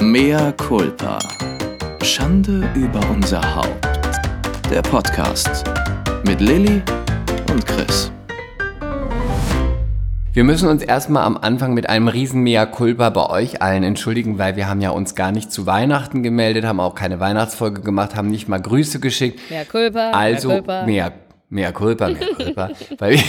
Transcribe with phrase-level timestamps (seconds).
[0.00, 1.18] Mea culpa.
[2.02, 3.86] Schande über unser Haupt.
[4.70, 5.64] Der Podcast
[6.24, 6.82] mit Lilly
[7.50, 8.12] und Chris.
[10.32, 14.38] Wir müssen uns erstmal am Anfang mit einem riesen Mea culpa bei euch allen entschuldigen,
[14.38, 18.14] weil wir haben ja uns gar nicht zu Weihnachten gemeldet, haben auch keine Weihnachtsfolge gemacht,
[18.14, 19.40] haben nicht mal Grüße geschickt.
[19.50, 20.82] Mea culpa, Also mea culpa.
[20.86, 21.12] mehr,
[21.48, 23.22] mehr culpa, mehr culpa, weil, wir,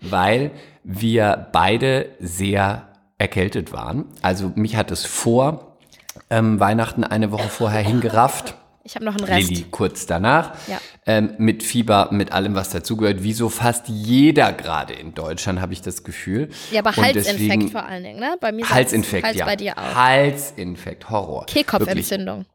[0.00, 0.50] weil
[0.82, 2.88] wir beide sehr
[3.18, 4.06] erkältet waren.
[4.22, 5.66] Also mich hat es vor
[6.30, 8.54] ähm, Weihnachten eine Woche vorher hingerafft.
[8.82, 9.50] Ich habe noch einen Rest.
[9.50, 10.54] Lilly kurz danach.
[10.66, 10.80] Ja.
[11.06, 13.22] Ähm, mit Fieber, mit allem, was dazugehört.
[13.22, 16.48] Wie so fast jeder gerade in Deutschland, habe ich das Gefühl.
[16.70, 18.36] Ja, aber Halsinfekt vor allen Dingen, ne?
[18.40, 19.44] Bei mir Halsinfekt, Hals ja.
[19.44, 19.94] bei dir auch.
[19.94, 21.42] Halsinfekt, Horror.
[21.42, 22.46] Wirklich Kehlkopfentzündung.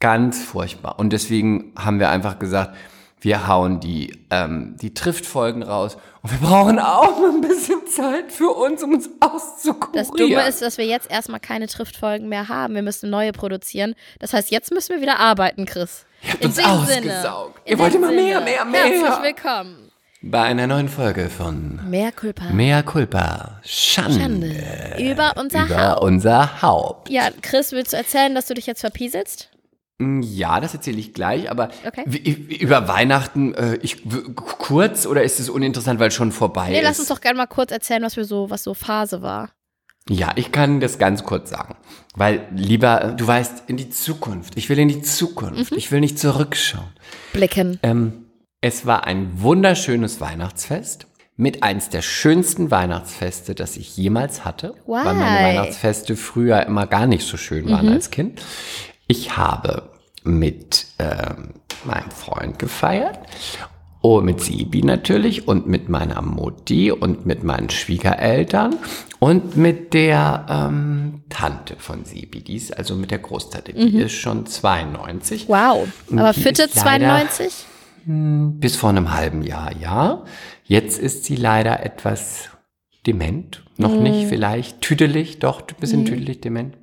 [0.00, 0.98] Ganz furchtbar.
[0.98, 2.76] Und deswegen haben wir einfach gesagt,
[3.24, 5.96] wir hauen die, ähm, die Triftfolgen raus.
[6.22, 9.92] Und wir brauchen auch noch ein bisschen Zeit für uns, um uns auszukurieren.
[9.94, 12.74] Das Dumme ist, dass wir jetzt erstmal keine Triftfolgen mehr haben.
[12.74, 13.94] Wir müssen neue produzieren.
[14.20, 16.04] Das heißt, jetzt müssen wir wieder arbeiten, Chris.
[16.22, 17.60] Ihr habt In uns dem ausgesaugt.
[17.64, 18.50] Ihr wollt immer mehr, Sinne.
[18.50, 18.84] mehr, mehr.
[18.84, 19.90] Herzlich willkommen.
[20.26, 22.44] Bei einer neuen Folge von Mehr Culpa.
[22.46, 23.60] Mea Culpa.
[23.62, 24.20] Schande.
[24.20, 24.96] Schande.
[24.98, 26.02] Über unser über Haupt.
[26.02, 27.10] unser Haupt.
[27.10, 29.50] Ja, Chris, willst du erzählen, dass du dich jetzt verpieselst?
[29.98, 32.02] Mm, Ja, das erzähle ich gleich, aber Okay.
[32.60, 34.02] über Weihnachten, äh, ich,
[34.36, 36.84] kurz oder ist es uninteressant, weil es schon vorbei Nee, ist?
[36.84, 39.50] lass uns doch gerne mal kurz erzählen, was wir so, was so Phase war.
[40.08, 41.76] Ja, ich kann das ganz kurz sagen.
[42.14, 44.52] Weil lieber, du weißt, in die Zukunft.
[44.56, 45.70] Ich will in die Zukunft.
[45.72, 45.78] Mhm.
[45.78, 46.90] Ich will nicht zurückschauen.
[47.32, 47.78] Blicken.
[47.82, 48.26] Ähm,
[48.60, 51.06] es war ein wunderschönes Weihnachtsfest.
[51.36, 54.74] Mit eins der schönsten Weihnachtsfeste, das ich jemals hatte.
[54.86, 55.44] Weil meine Why?
[55.58, 57.70] Weihnachtsfeste früher immer gar nicht so schön Mhm.
[57.70, 58.40] waren als Kind.
[59.06, 59.90] Ich habe
[60.24, 63.18] mit ähm, meinem Freund gefeiert.
[64.00, 68.76] Oh, mit Sibi natürlich und mit meiner Mutti und mit meinen Schwiegereltern
[69.18, 72.42] und mit der ähm, Tante von Sibi.
[72.42, 73.72] Die ist also mit der Großtante.
[73.72, 75.48] Die ist schon 92.
[75.48, 75.88] Wow.
[76.12, 77.66] Aber Fitte ist leider- 92?
[78.06, 80.24] Bis vor einem halben Jahr, ja.
[80.64, 82.50] Jetzt ist sie leider etwas
[83.06, 83.62] dement.
[83.78, 84.82] Noch nicht vielleicht.
[84.82, 86.76] Tüdelig, doch, ein bisschen tüdelig, dement.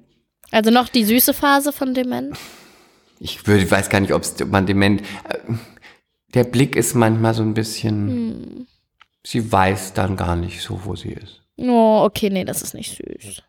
[0.52, 2.38] Also noch die süße Phase von Dement?
[3.20, 5.02] Ich würde, weiß gar nicht, ob's- ob man dement.
[5.02, 5.38] Äh,
[6.34, 8.68] der Blick ist manchmal so ein bisschen.
[9.24, 11.42] Sie weiß dann gar nicht so, wo sie ist.
[11.58, 13.44] Oh, okay, nee, das ist nicht süß.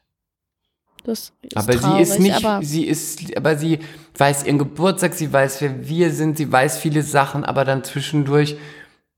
[1.05, 3.79] Das ist aber traurig, sie ist nicht, Aber sie ist, aber sie
[4.17, 8.57] weiß ihren Geburtstag, sie weiß, wer wir sind, sie weiß viele Sachen, aber dann zwischendurch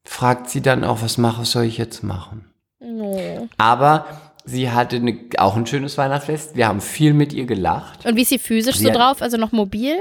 [0.07, 2.47] fragt sie dann auch, was mache, was soll ich jetzt machen?
[2.81, 3.49] oh.
[3.59, 4.07] Aber
[4.45, 6.57] sie hatte eine, auch ein schönes Weihnachtsfest.
[6.57, 8.07] Wir haben viel mit ihr gelacht.
[8.07, 9.23] Und wie ist sie physisch Sie so drauf?
[9.23, 9.97] Also noch mobil?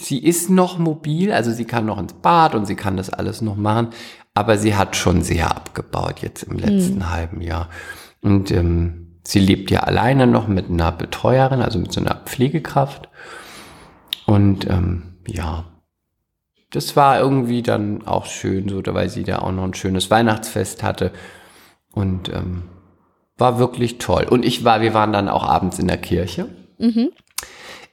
[0.00, 3.40] Sie ist noch mobil, also sie kann noch ins Bad und sie kann das alles
[3.40, 3.88] noch machen.
[4.34, 7.68] Aber sie hat schon sehr abgebaut jetzt im letzten halben Jahr.
[8.22, 13.08] Und ähm, sie lebt ja alleine noch mit einer Betreuerin, also mit so einer Pflegekraft.
[14.26, 15.64] Und ähm, ja,
[16.70, 20.84] das war irgendwie dann auch schön, so, weil sie da auch noch ein schönes Weihnachtsfest
[20.84, 21.10] hatte.
[21.92, 22.64] Und ähm,
[23.38, 24.26] war wirklich toll.
[24.28, 26.48] Und ich war, wir waren dann auch abends in der Kirche.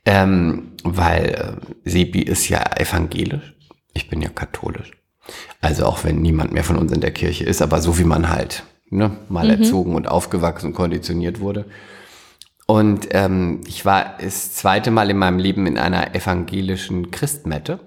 [0.05, 3.53] Ähm, weil äh, Sebi ist ja evangelisch.
[3.93, 4.91] Ich bin ja katholisch.
[5.61, 8.29] Also auch wenn niemand mehr von uns in der Kirche ist, aber so wie man
[8.29, 11.65] halt ne, mal erzogen und aufgewachsen und konditioniert wurde.
[12.67, 17.79] Und ähm, ich war das zweite Mal in meinem Leben in einer evangelischen Christmette.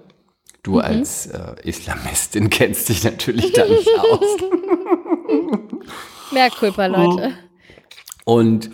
[0.63, 4.37] Du als äh, Islamistin kennst dich natürlich da nicht aus.
[6.31, 6.49] Mehr
[6.89, 7.33] Leute.
[8.29, 8.69] Und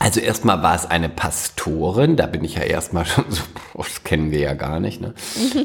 [0.00, 3.44] also erstmal war es eine Pastorin, da bin ich ja erstmal schon so,
[3.74, 5.00] oh, das kennen wir ja gar nicht.
[5.00, 5.14] Ne?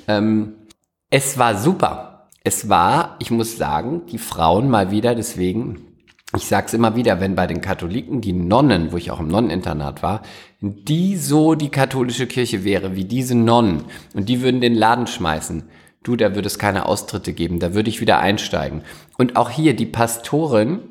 [0.07, 0.53] ähm,
[1.09, 2.29] es war super.
[2.43, 5.79] Es war, ich muss sagen, die Frauen mal wieder, deswegen,
[6.37, 10.03] ich sag's immer wieder, wenn bei den Katholiken die Nonnen, wo ich auch im Nonneninternat
[10.03, 10.21] war,
[10.59, 15.63] die so die katholische Kirche wäre, wie diese Nonnen, und die würden den Laden schmeißen,
[16.03, 18.83] du, da würde es keine Austritte geben, da würde ich wieder einsteigen.
[19.17, 20.81] Und auch hier, die Pastorin,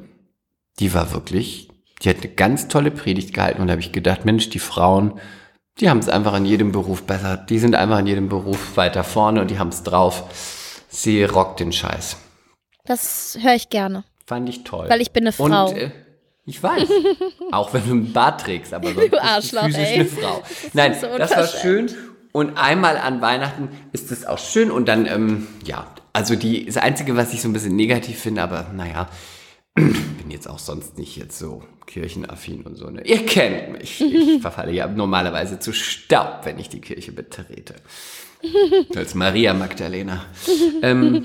[0.81, 1.70] die war wirklich,
[2.03, 5.21] die hat eine ganz tolle Predigt gehalten und da habe ich gedacht, Mensch, die Frauen,
[5.79, 7.37] die haben es einfach in jedem Beruf besser.
[7.37, 10.25] Die sind einfach in jedem Beruf weiter vorne und die haben es drauf.
[10.89, 12.17] Sie rockt den Scheiß.
[12.85, 14.05] Das höre ich gerne.
[14.27, 14.89] Fand ich toll.
[14.89, 15.69] Weil ich bin eine Frau.
[15.69, 15.91] Und, äh,
[16.45, 16.89] ich weiß.
[17.53, 19.95] auch wenn du einen Bart trägst, aber sonst Du bist Arschloch, physisch ey.
[19.95, 20.43] eine Frau.
[20.73, 21.91] Nein, so das war schön.
[22.33, 24.71] Und einmal an Weihnachten ist es auch schön.
[24.71, 28.43] Und dann, ähm, ja, also die, das Einzige, was ich so ein bisschen negativ finde,
[28.43, 29.09] aber naja,
[29.75, 32.89] bin jetzt auch sonst nicht jetzt so kirchenaffin und so.
[32.91, 33.03] Ne?
[33.05, 34.01] Ihr kennt mich.
[34.01, 37.77] Ich verfalle ja normalerweise zu Staub, wenn ich die Kirche betrete.
[38.97, 40.25] Als Maria Magdalena.
[40.83, 41.25] ähm,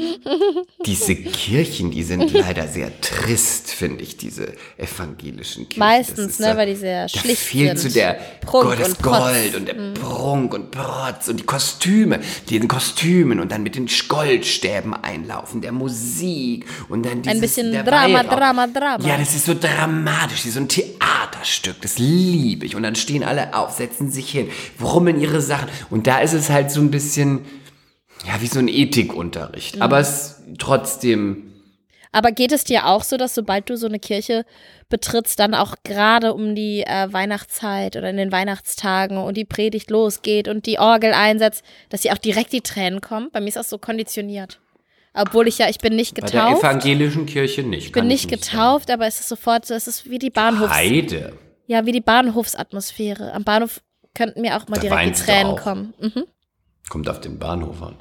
[0.85, 5.79] diese Kirchen, die sind leider sehr trist, finde ich, diese evangelischen Kirchen.
[5.79, 7.91] Meistens, ne, so- weil die sehr da schlicht fehlt sind.
[7.91, 8.13] so der
[8.45, 9.15] Prunk Gott, das Protz.
[9.15, 9.21] Mhm.
[9.23, 12.19] Gold und der Prunk und Protz und die Kostüme,
[12.50, 17.71] die in Kostümen und dann mit den Goldstäben einlaufen, der Musik und dann dieses, bisschen
[17.71, 18.38] der Drama, Weihrauch.
[18.38, 19.07] Drama, Drama.
[19.07, 20.67] Ja, das ist so dramatisch, wie so ein
[21.06, 22.75] Theaterstück, das liebe ich.
[22.75, 25.69] Und dann stehen alle auf, setzen sich hin, brummen ihre Sachen.
[25.90, 27.46] Und da ist es halt so ein bisschen,
[28.28, 29.78] ja, wie so ein Ethikunterricht.
[29.78, 29.81] Mhm.
[29.81, 31.54] Aber es trotzdem,
[32.12, 34.46] Aber geht es dir auch so, dass sobald du so eine Kirche
[34.90, 39.90] betrittst, dann auch gerade um die äh, Weihnachtszeit oder in den Weihnachtstagen und die Predigt
[39.90, 43.30] losgeht und die Orgel einsetzt, dass dir auch direkt die Tränen kommen?
[43.31, 44.60] Bei mir ist das so konditioniert.
[45.15, 46.63] Obwohl ich ja, ich bin nicht bei der getauft.
[46.63, 47.88] evangelischen Kirche nicht.
[47.88, 50.73] Ich bin nicht getauft, aber es ist sofort so, es ist wie die Bahnhofs...
[50.73, 51.33] Heide.
[51.67, 53.33] Ja, wie die Bahnhofsatmosphäre.
[53.33, 53.81] Am Bahnhof
[54.13, 55.94] könnten mir auch mal Da direkt die Tränen kommen.
[56.00, 56.25] Mhm.
[56.89, 57.95] Kommt auf den Bahnhof an.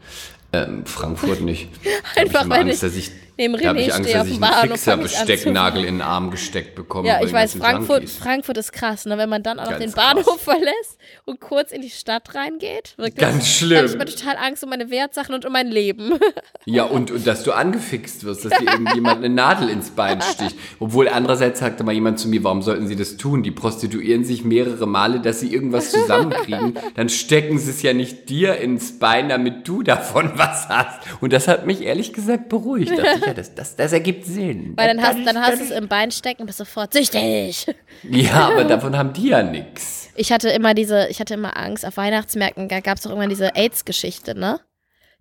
[0.53, 1.69] Ähm, Frankfurt nicht.
[2.17, 4.35] Einfach, weil ich dass ich, neben da habe ich René Angst, stehe dass auf ich
[4.37, 7.09] dem einen ich Fixer-Bestecknagel in den Arm gesteckt bekomme.
[7.09, 8.09] Ja, ich weiß, Frankfurt.
[8.09, 9.19] Frankfurt ist krass, ne?
[9.19, 10.15] wenn man dann auch noch den krass.
[10.15, 12.95] Bahnhof verlässt und kurz in die Stadt reingeht.
[12.97, 13.17] Wirklich.
[13.17, 13.37] Ganz Da
[13.77, 13.99] habe ich schlimm.
[13.99, 16.15] mir total Angst um meine Wertsachen und um mein Leben.
[16.67, 20.57] Ja, und, und dass du angefixt wirst, dass dir irgendjemand eine Nadel ins Bein sticht.
[20.81, 23.43] Obwohl andererseits sagte mal jemand zu mir, warum sollten sie das tun?
[23.43, 26.79] Die prostituieren sich mehrere Male, dass sie irgendwas zusammenkriegen.
[26.95, 31.01] Dann stecken sie es ja nicht dir ins Bein, damit du davon was hast.
[31.21, 32.93] Und das hat mich ehrlich gesagt beruhigt.
[32.97, 34.73] Da dachte ich, ja, das, das, das ergibt Sinn.
[34.77, 37.67] Weil dann Das hast, dann hast du es im Bein stecken und bist sofort süchtig.
[38.03, 40.09] Ja, aber davon haben die ja nix.
[40.17, 43.55] Ich hatte immer diese, ich hatte immer Angst, auf Weihnachtsmärkten gab es doch irgendwann diese
[43.57, 44.61] AIDS-Geschichte, ne?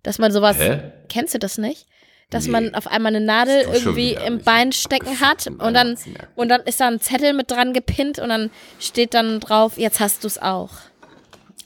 [0.02, 0.92] Dass man sowas, Hä?
[1.08, 1.86] kennst du das nicht?
[2.30, 2.50] Dass Nee.
[2.52, 5.96] man auf einmal eine Nadel irgendwie im Bein stecken hat und dann,
[6.36, 10.00] und dann ist da ein Zettel mit dran gepinnt und dann steht dann drauf, jetzt
[10.00, 10.70] hast du es auch.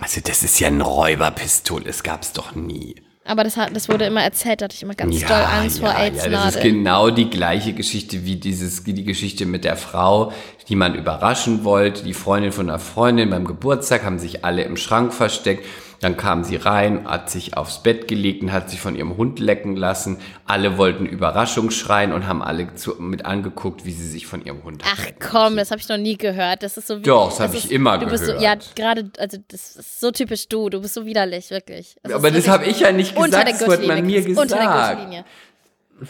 [0.00, 2.94] Also das ist ja ein Räuberpistol, das gab's doch nie.
[3.28, 5.90] Aber das, hat, das wurde immer erzählt, da hatte ich immer ganz doll Angst vor
[5.90, 10.32] ja, das ist genau die gleiche Geschichte wie dieses, die Geschichte mit der Frau,
[10.68, 12.04] die man überraschen wollte.
[12.04, 15.66] Die Freundin von einer Freundin beim Geburtstag haben sich alle im Schrank versteckt.
[16.00, 19.40] Dann kam sie rein, hat sich aufs Bett gelegt und hat sich von ihrem Hund
[19.40, 20.18] lecken lassen.
[20.46, 24.62] Alle wollten Überraschung schreien und haben alle zu, mit angeguckt, wie sie sich von ihrem
[24.62, 26.62] Hund Ach komm, das habe ich noch nie gehört.
[26.62, 28.42] Das ist so wie, Doch, das hab ich immer du bist so, gehört.
[28.42, 30.70] Ja, gerade, also das ist so typisch du.
[30.70, 31.96] Du bist so widerlich, wirklich.
[32.04, 34.66] Das Aber das habe ich ja nicht gesagt, das wurde man mir Chris, Unter der
[34.66, 34.96] gesagt.
[34.98, 35.24] Gürtellinie.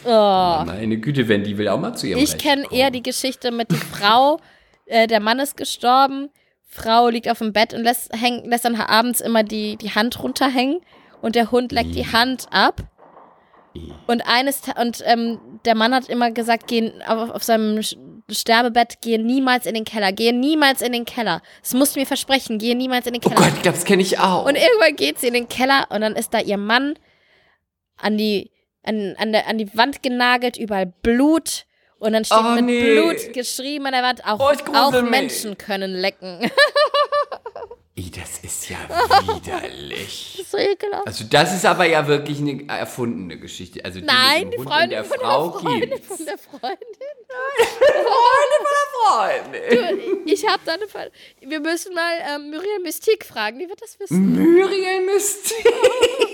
[0.05, 0.63] Oh.
[0.65, 3.71] Meine Güte, wenn die will auch mal zu ihrem Ich kenne eher die Geschichte mit
[3.71, 4.39] der Frau,
[4.85, 6.29] äh, der Mann ist gestorben,
[6.71, 10.21] Frau liegt auf dem Bett und lässt, häng, lässt dann abends immer die, die Hand
[10.21, 10.81] runterhängen
[11.21, 12.83] und der Hund leckt die Hand ab.
[14.07, 17.81] Und eines und ähm, der Mann hat immer gesagt, gehen auf, auf seinem
[18.29, 21.41] Sterbebett, geh niemals in den Keller, geh niemals in den Keller.
[21.61, 23.41] Das musst du mir versprechen, geh niemals in den Oh Keller.
[23.41, 24.45] Gott, ich glaube, das kenne ich auch.
[24.45, 26.95] Und irgendwann geht sie in den Keller und dann ist da ihr Mann
[27.97, 28.51] an die,
[28.83, 31.65] an, an, der, an die Wand genagelt, überall Blut.
[31.99, 32.81] Und dann steht Oh, mit nee.
[32.93, 35.09] Blut geschrieben an der Wand, auch, Oh, auch mich.
[35.11, 36.49] Menschen können lecken.
[38.15, 38.77] Das ist ja
[39.27, 40.43] widerlich.
[40.49, 41.05] so ekelhaft.
[41.05, 43.83] Also das ist aber ja wirklich eine erfundene Geschichte.
[43.83, 46.07] Also die Nein, die Freundin und der von Frau der Freundin gibt's.
[46.07, 46.77] von der Freundin.
[49.05, 50.17] Freundin.
[50.25, 51.11] Ich habe da eine Fall.
[51.41, 54.33] Wir müssen mal ähm, Muriel Mystique fragen, die wird das wissen.
[54.33, 55.65] Muriel Mystique.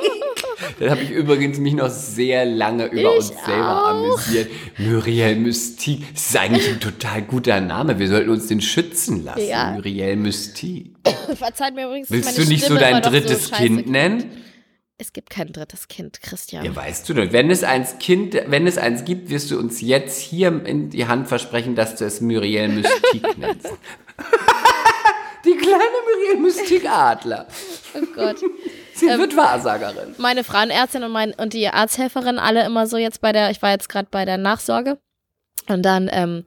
[0.80, 3.88] Dann habe ich übrigens mich noch sehr lange über Ich uns selber auch.
[3.90, 4.50] amüsiert.
[4.78, 6.04] Muriel Mystique.
[6.13, 8.00] Das ist eigentlich ein total guter Name.
[8.00, 9.48] Wir sollten uns den schützen lassen.
[9.48, 9.72] Ja.
[9.72, 10.92] Muriel Mystique.
[11.36, 14.42] Verzeiht mir übrigens, Willst du nicht so Stimme dein immer noch drittes scheiße Kind nennen?
[14.97, 16.64] Es gibt kein drittes Kind, Christian.
[16.64, 17.31] Ja, weißt du doch.
[17.33, 21.06] Wenn es eins Kind, wenn es eins gibt, wirst du uns jetzt hier in die
[21.07, 23.68] Hand versprechen, dass du es Muriel Mystique nennst.
[25.45, 27.47] die kleine Muriel Mystique Adler.
[27.95, 28.37] Oh Gott.
[28.94, 30.16] Sie Ähm, wird Wahrsagerin.
[30.18, 33.71] meine Frauenärztin und, mein, und die Arzthelferin alle immer so jetzt bei der, ich war
[33.71, 34.97] jetzt gerade bei der Nachsorge
[35.68, 36.45] und dann ähm,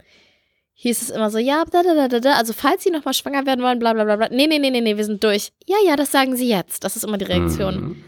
[0.75, 3.45] hieß es immer so, ja, da, da, da, da, da, also falls sie nochmal schwanger
[3.45, 4.29] werden wollen, bla bla bla bla.
[4.31, 5.53] Nee, nee, nee, nee, nee, wir sind durch.
[5.67, 6.85] Ja, ja, das sagen sie jetzt.
[6.85, 7.77] Das ist immer die Reaktion.
[7.89, 8.05] Mhm.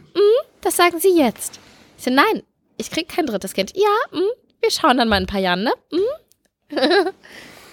[0.63, 1.59] Das sagen sie jetzt.
[1.99, 2.43] Ich so, nein,
[2.79, 3.73] ich krieg kein drittes Kind.
[3.77, 4.31] Ja, mm,
[4.63, 5.73] wir schauen dann mal in ein paar Jahren, ne?
[5.91, 6.77] Mm.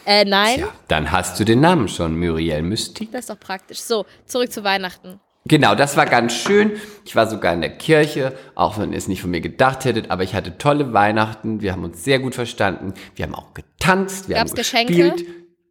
[0.08, 0.62] äh, nein.
[0.62, 3.12] Ja, dann hast du den Namen schon, Muriel Mystique.
[3.12, 3.82] Das ist doch praktisch.
[3.82, 5.20] So, zurück zu Weihnachten.
[5.46, 6.74] Genau, das war ganz schön.
[7.06, 10.10] Ich war sogar in der Kirche, auch wenn ihr es nicht von mir gedacht hättet,
[10.10, 11.62] aber ich hatte tolle Weihnachten.
[11.62, 12.94] Wir haben uns sehr gut verstanden.
[13.16, 14.94] Wir haben auch getanzt, wir Gab's haben Geschenke?
[14.94, 15.26] gespielt.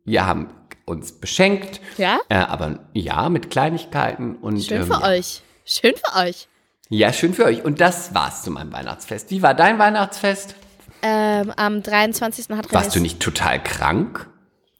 [0.05, 0.49] Wir haben
[0.85, 1.81] uns beschenkt.
[1.97, 2.19] Ja?
[2.29, 4.37] Äh, aber ja, mit Kleinigkeiten.
[4.37, 5.09] Und, Schön ähm, für ja.
[5.09, 5.43] euch.
[5.65, 6.49] Schön für euch.
[6.91, 7.65] Ja, schön für euch.
[7.65, 9.31] Und das war's zu meinem Weihnachtsfest.
[9.31, 10.56] Wie war dein Weihnachtsfest?
[11.03, 12.47] Ähm, am 23.
[12.57, 14.29] hat Warst du nicht total krank?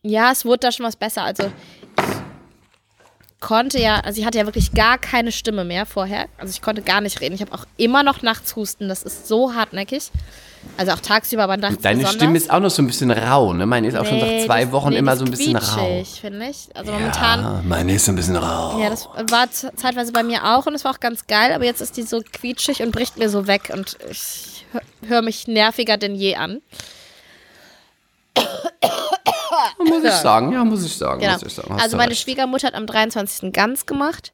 [0.03, 1.23] Ja, es wurde da schon was besser.
[1.23, 1.51] Also,
[3.41, 6.27] konnte ja, also ich hatte ja wirklich gar keine Stimme mehr vorher.
[6.39, 7.35] Also ich konnte gar nicht reden.
[7.35, 8.89] Ich habe auch immer noch nachts Husten.
[8.89, 10.11] Das ist so hartnäckig.
[10.77, 12.15] Also auch tagsüber, aber nachts Deine besonders.
[12.17, 13.67] Stimme ist auch noch so ein bisschen rau, ne?
[13.67, 16.03] Meine ist auch schon Nee, seit zwei das- Wochen nee, immer so ein bisschen rau.
[16.21, 16.69] finde ich.
[16.75, 18.81] Also momentan, Ja, meine ist so ein bisschen rau.
[18.81, 21.81] ja, das war zeitweise bei mir auch und es war auch ganz geil, aber jetzt
[21.81, 24.56] ist die so quietschig und bricht mir so weg und ich
[25.07, 26.61] höre mich nerviger denn je an.
[29.79, 31.21] muss ich sagen, ja, muss ich sagen.
[31.21, 31.33] Genau.
[31.35, 31.73] Muss ich sagen.
[31.81, 32.23] Also meine recht.
[32.23, 33.53] Schwiegermutter hat am 23.
[33.53, 34.33] ganz gemacht.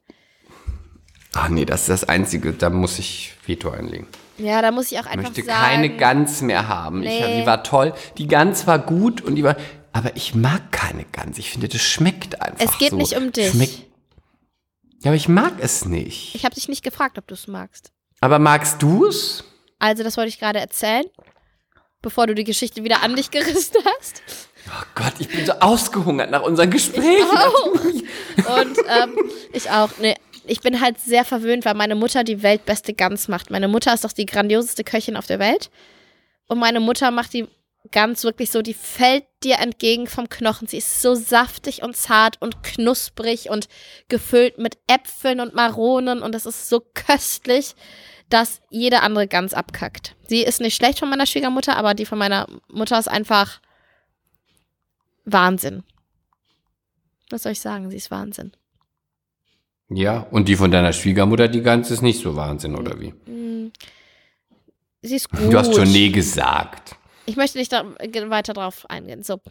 [1.34, 4.06] Ach nee, das ist das Einzige, da muss ich Veto einlegen.
[4.38, 5.62] Ja, da muss ich auch Ich einfach möchte sagen.
[5.62, 7.02] keine Gans mehr haben.
[7.02, 7.40] Ich, Nee.
[7.40, 7.94] die war toll.
[8.18, 9.56] Die Gans war gut und die war.
[9.92, 11.38] Aber ich mag keine Gans.
[11.38, 12.64] Ich finde, das schmeckt einfach.
[12.64, 12.96] Es geht so.
[12.96, 13.50] nicht um dich.
[13.50, 13.78] Schmeckt,
[15.02, 16.34] ja, aber ich mag es nicht.
[16.34, 17.92] Ich habe dich nicht gefragt, ob du es magst.
[18.20, 19.44] Aber magst du es?
[19.82, 21.04] Also, das wollte ich gerade erzählen,
[22.02, 24.22] bevor du die Geschichte wieder an dich gerissen hast.
[24.68, 27.24] Oh Gott, ich bin so ausgehungert nach unserem Gespräch.
[28.36, 29.18] Und ähm,
[29.52, 29.90] ich auch.
[29.98, 30.14] Nee,
[30.46, 33.50] ich bin halt sehr verwöhnt, weil meine Mutter die weltbeste Gans macht.
[33.50, 35.68] Meine Mutter ist doch die grandioseste Köchin auf der Welt.
[36.46, 37.48] Und meine Mutter macht die
[37.90, 40.68] Gans wirklich so, die fällt dir entgegen vom Knochen.
[40.68, 43.66] Sie ist so saftig und zart und knusprig und
[44.08, 47.74] gefüllt mit Äpfeln und Maronen und es ist so köstlich,
[48.32, 50.16] dass jede andere Gans abkackt.
[50.26, 53.60] Sie ist nicht schlecht von meiner Schwiegermutter, aber die von meiner Mutter ist einfach
[55.24, 55.82] Wahnsinn.
[57.30, 57.90] Was soll ich sagen?
[57.90, 58.52] Sie ist Wahnsinn.
[59.90, 63.12] Ja, und die von deiner Schwiegermutter, die Gans ist nicht so Wahnsinn, oder wie?
[65.02, 65.52] Sie ist gut.
[65.52, 66.96] Du hast schon nee gesagt.
[67.26, 67.84] Ich möchte nicht da
[68.28, 69.22] weiter drauf eingehen.
[69.22, 69.34] So.
[69.34, 69.42] Und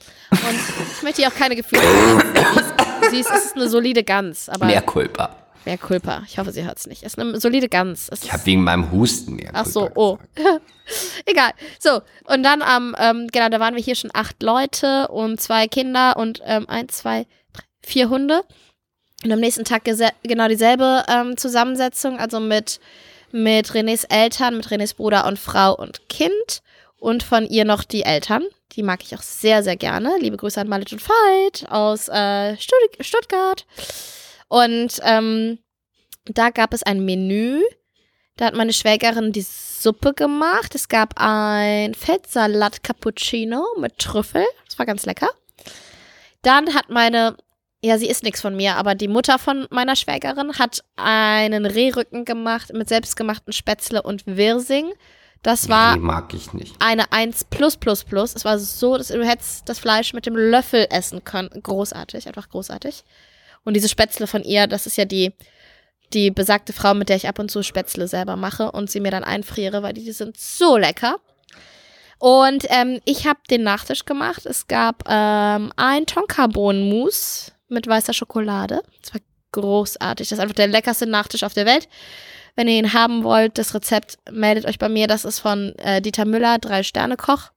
[0.97, 1.81] ich möchte hier auch keine Gefühle.
[1.83, 2.73] Sie ist,
[3.11, 5.35] sie ist, ist eine solide Gans, aber Mehr Culpa.
[5.65, 6.23] Mehr Culpa.
[6.27, 7.03] Ich hoffe, sie hört es nicht.
[7.03, 8.09] Es ist eine solide Gans.
[8.09, 10.17] Es Ich habe wegen meinem Husten mehr Ach so, oh.
[11.25, 11.51] Egal.
[11.79, 15.67] So, und dann am, ähm, genau, da waren wir hier schon acht Leute und zwei
[15.67, 18.43] Kinder und ähm, ein, zwei, drei, vier Hunde.
[19.23, 19.83] Und am nächsten Tag
[20.23, 22.79] genau dieselbe ähm, Zusammensetzung, also mit,
[23.31, 26.61] mit Renés Eltern, mit Renés Bruder und Frau und Kind
[26.97, 28.43] und von ihr noch die Eltern.
[28.73, 30.15] Die mag ich auch sehr, sehr gerne.
[30.19, 33.65] Liebe Grüße an Malit und Veit aus äh, Stutt Stuttgart.
[34.51, 35.59] Und ähm,
[36.25, 37.61] da gab es ein Menü.
[38.35, 40.75] Da hat meine Schwägerin die Suppe gemacht.
[40.75, 44.43] Es gab ein Fettsalat Cappuccino mit Trüffel.
[44.65, 45.29] Das war ganz lecker.
[46.41, 47.37] Dann hat meine,
[47.81, 52.25] ja, sie isst nichts von mir, aber die Mutter von meiner Schwägerin hat einen Rehrücken
[52.25, 54.91] gemacht mit selbstgemachten Spätzle und Wirsing.
[55.43, 56.75] Das war Nee, mag ich nicht.
[56.79, 58.35] eine 1 plus plus plus.
[58.35, 61.49] Es war so, dass du hättest das Fleisch mit dem Löffel essen können.
[61.63, 63.05] Großartig, einfach großartig.
[63.63, 65.33] Und diese Spätzle von ihr, das ist ja die,
[66.13, 69.11] die besagte Frau, mit der ich ab und zu Spätzle selber mache und sie mir
[69.11, 71.17] dann einfriere, weil die, die sind so lecker.
[72.19, 74.45] Und ähm, ich habe den Nachtisch gemacht.
[74.45, 78.83] Es gab ähm, ein Tonkabohnenmus mit weißer Schokolade.
[79.01, 79.21] Das war
[79.53, 80.29] großartig.
[80.29, 81.87] Das ist einfach der leckerste Nachtisch auf der Welt.
[82.55, 85.07] Wenn ihr ihn haben wollt, das Rezept meldet euch bei mir.
[85.07, 87.51] Das ist von äh, Dieter Müller, Drei-Sterne-Koch.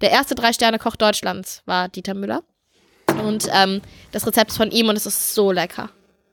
[0.00, 2.42] Der erste Drei-Sterne-Koch Deutschlands war Dieter Müller.
[3.18, 3.80] Und ähm,
[4.12, 5.90] das Rezept ist von ihm und es ist so lecker.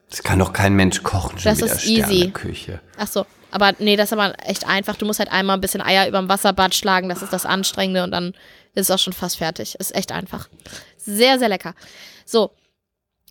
[0.09, 2.01] Das kann doch kein Mensch kochen, schon Das ist easy.
[2.01, 2.79] Sterneküche.
[2.97, 4.95] Ach so, aber nee, das ist aber echt einfach.
[4.95, 8.03] Du musst halt einmal ein bisschen Eier über dem Wasserbad schlagen, das ist das Anstrengende
[8.03, 8.33] und dann
[8.73, 9.75] ist es auch schon fast fertig.
[9.75, 10.47] Ist echt einfach.
[10.97, 11.73] Sehr, sehr lecker.
[12.25, 12.51] So.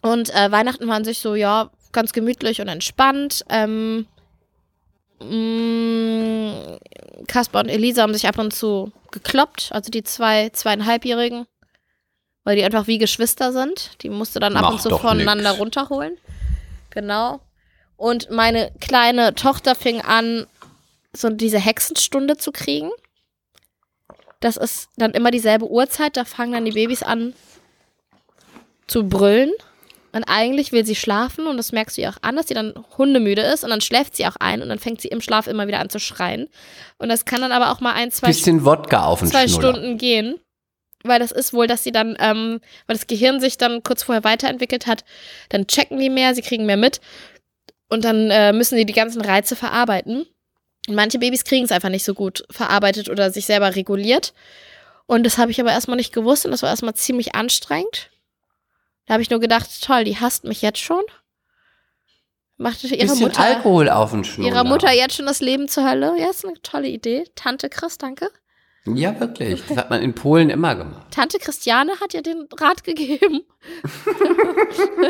[0.02, 3.44] Und äh, Weihnachten waren sich so, ja, ganz gemütlich und entspannt.
[3.48, 4.06] Ähm,
[5.20, 6.78] mh,
[7.26, 11.46] Kaspar und Elisa haben sich ab und zu gekloppt, also die zwei, zweieinhalbjährigen,
[12.46, 13.90] weil die einfach wie Geschwister sind.
[14.02, 15.60] Die musste dann ab Macht und zu voneinander nix.
[15.60, 16.16] runterholen.
[16.90, 17.40] Genau.
[17.96, 20.46] Und meine kleine Tochter fing an,
[21.12, 22.90] so diese Hexenstunde zu kriegen.
[24.38, 27.34] Das ist dann immer dieselbe Uhrzeit, da fangen dann die Babys an
[28.86, 29.50] zu brüllen.
[30.12, 32.74] Und eigentlich will sie schlafen und das merkst du ihr auch an, dass sie dann
[32.96, 35.66] hundemüde ist und dann schläft sie auch ein und dann fängt sie im Schlaf immer
[35.66, 36.48] wieder an zu schreien.
[36.98, 39.74] Und das kann dann aber auch mal ein, zwei, Bisschen Wodka auf den zwei Schnuller.
[39.74, 40.38] Stunden gehen.
[41.04, 44.24] Weil das ist wohl, dass sie dann, ähm, weil das Gehirn sich dann kurz vorher
[44.24, 45.04] weiterentwickelt hat,
[45.50, 47.00] dann checken die mehr, sie kriegen mehr mit
[47.88, 50.26] und dann äh, müssen sie die ganzen Reize verarbeiten.
[50.88, 54.34] Und manche Babys kriegen es einfach nicht so gut verarbeitet oder sich selber reguliert.
[55.06, 58.10] Und das habe ich aber erstmal nicht gewusst und das war erstmal ziemlich anstrengend.
[59.06, 61.02] Da habe ich nur gedacht, toll, die hasst mich jetzt schon.
[62.56, 64.48] Machte ihre Bisschen Mutter, Alkohol auf den Schnuller.
[64.48, 66.14] ihrer Mutter jetzt schon das Leben zur Hölle.
[66.18, 67.24] Ja, ist eine tolle Idee.
[67.34, 68.30] Tante Chris, danke.
[68.94, 69.62] Ja, wirklich.
[69.68, 71.06] Das hat man in Polen immer gemacht.
[71.10, 73.42] Tante Christiane hat ja den Rat gegeben.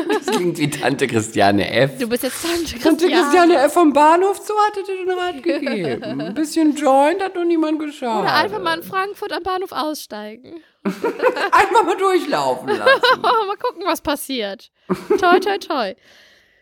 [0.07, 1.99] Das klingt wie Tante Christiane F.
[1.99, 2.83] Du bist jetzt Tante Christiane.
[2.83, 3.73] Tante Christiane F.
[3.73, 6.21] vom Bahnhof, so hatte dir den Rat gegeben.
[6.21, 8.21] Ein bisschen Joint hat doch niemand geschaut.
[8.23, 10.63] Oder einfach mal in Frankfurt am Bahnhof aussteigen.
[10.83, 13.21] Einfach mal durchlaufen lassen.
[13.21, 14.71] Mal gucken, was passiert.
[15.19, 15.95] Toi, toi, toi.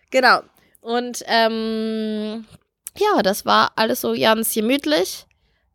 [0.09, 0.41] Genau.
[0.81, 2.45] Und ähm,
[2.97, 5.25] ja, das war alles so ganz gemütlich.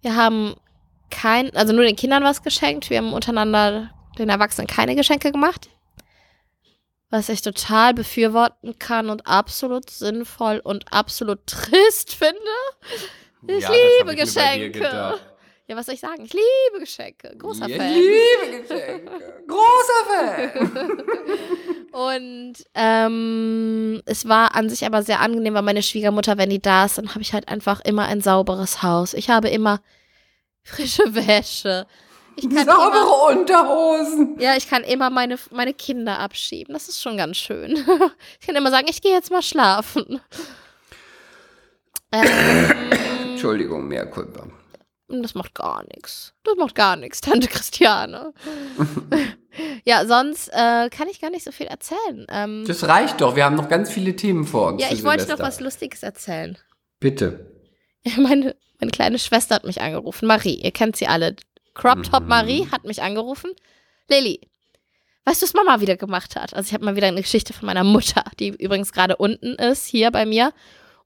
[0.02, 0.54] Wir haben
[1.10, 2.90] kein, also nur den Kindern was geschenkt.
[2.90, 5.68] Wir haben untereinander den Erwachsenen keine Geschenke gemacht.
[7.10, 12.36] Was ich total befürworten kann und absolut sinnvoll und absolut trist finde.
[13.48, 15.18] Ich Ja, ich liebe Geschenke.
[15.66, 16.24] Ja, was soll ich sagen?
[16.24, 17.32] Ich liebe Geschenke.
[17.38, 17.94] Großer Ich Fan.
[17.94, 19.10] liebe Geschenke.
[19.46, 21.02] Großer Fan.
[21.92, 26.84] Und ähm, es war an sich aber sehr angenehm, weil meine Schwiegermutter, wenn die da
[26.86, 29.14] ist, dann habe ich halt einfach immer ein sauberes Haus.
[29.14, 29.80] Ich habe immer
[30.70, 31.86] frische Wäsche.
[32.36, 34.38] Ich kann immer, Saubere Unterhosen.
[34.40, 36.72] ja, ich kann immer meine, meine Kinder abschieben.
[36.72, 37.76] Das ist schon ganz schön.
[38.40, 40.20] Ich kann immer sagen, ich gehe jetzt mal schlafen.
[42.12, 42.70] Ähm,
[43.32, 44.46] Entschuldigung, mehr Kulpa.
[45.08, 46.32] Das macht gar nichts.
[46.44, 48.32] Das macht gar nichts, Tante Christiane.
[49.84, 52.26] ja, sonst äh, kann ich gar nicht so viel erzählen.
[52.30, 53.36] Ähm, Das reicht doch.
[53.36, 54.82] Wir haben noch ganz viele Themen vor uns.
[54.82, 56.56] ja, ich wollte noch was Lustiges erzählen.
[57.00, 57.46] Bitte.
[58.16, 60.26] Meine, meine kleine Schwester hat mich angerufen.
[60.26, 61.36] Marie, ihr kennt sie alle.
[61.74, 62.28] Crop Top Mhm.
[62.28, 63.50] Marie hat mich angerufen.
[64.08, 64.40] Lilly,
[65.24, 66.54] weißt du, was Mama wieder gemacht hat?
[66.54, 69.86] Also ich habe mal wieder eine Geschichte von meiner Mutter, die übrigens gerade unten ist,
[69.86, 70.52] hier bei mir,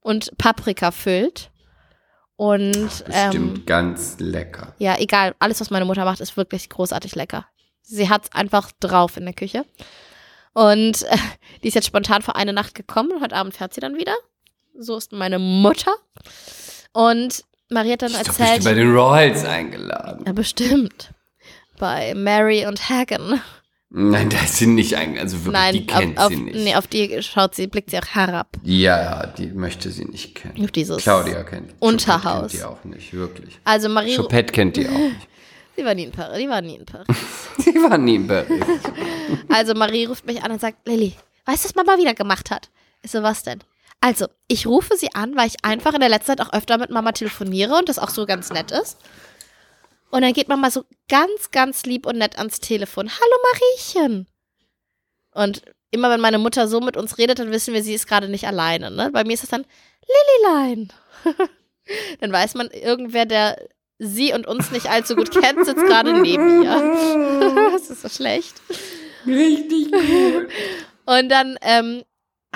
[0.01, 1.51] und Paprika füllt.
[2.37, 2.73] Und
[3.05, 4.75] Bestimmt ähm, ganz lecker.
[4.79, 7.47] ja, egal, alles, was meine Mutter macht, ist wirklich großartig lecker.
[7.83, 9.65] Sie hat's einfach drauf in der Küche.
[10.53, 11.17] Und äh,
[11.63, 14.15] die ist jetzt spontan vor eine Nacht gekommen und heute Abend fährt sie dann wieder.
[14.77, 15.95] So ist meine Mutter.
[16.95, 18.37] Und Marie hat dann Ich erzählt.
[18.39, 20.25] bestimmt bei den Royals eingeladen.
[20.27, 21.11] Ja, bestimmt.
[21.79, 23.41] Bei Mary und Hagen.
[23.91, 25.23] Nein, da ist sie nicht eingeladen.
[25.23, 26.55] Also wirklich, Nein, die kennt auf, sie auf, nicht.
[26.57, 28.49] Nee, auf die schaut sie, blickt sie auch herab.
[28.63, 30.65] ja, die möchte sie nicht kennen.
[30.65, 31.03] Auf dieses.
[31.03, 31.75] Claudia kennt.
[31.81, 32.53] Unterhaus.
[32.53, 33.59] Choupette kennt die auch nicht, wirklich.
[33.65, 35.29] Also Marie, Choupette kennt die auch nicht.
[35.77, 36.39] sie war nie in Paris.
[36.39, 37.07] Die war nie in Paris.
[37.59, 38.63] Sie war nie in Paris.
[39.49, 41.15] Also Marie ruft mich an und sagt, Lilly,
[41.47, 42.71] weißt du, was Mama wieder gemacht hat?
[43.03, 43.61] Ich so, was denn?
[44.05, 46.91] Also, ich rufe sie an, weil ich einfach in der letzten Zeit auch öfter mit
[46.91, 48.99] Mama telefoniere und das auch so ganz nett ist.
[50.11, 53.09] Und dann geht Mama so ganz, ganz lieb und nett ans Telefon.
[53.09, 54.27] Hallo Mariechen.
[55.33, 58.29] Und immer wenn meine Mutter so mit uns redet, dann wissen wir, sie ist gerade
[58.29, 58.91] nicht alleine.
[58.91, 59.09] Ne?
[59.11, 59.65] Bei mir ist es dann
[60.45, 60.93] Lillilein.
[62.21, 63.57] dann weiß man, irgendwer, der
[63.99, 67.71] sie und uns nicht allzu gut kennt, sitzt gerade neben ihr.
[67.73, 68.61] das ist so schlecht.
[69.27, 70.49] Richtig gut.
[71.07, 72.05] Und dann ähm,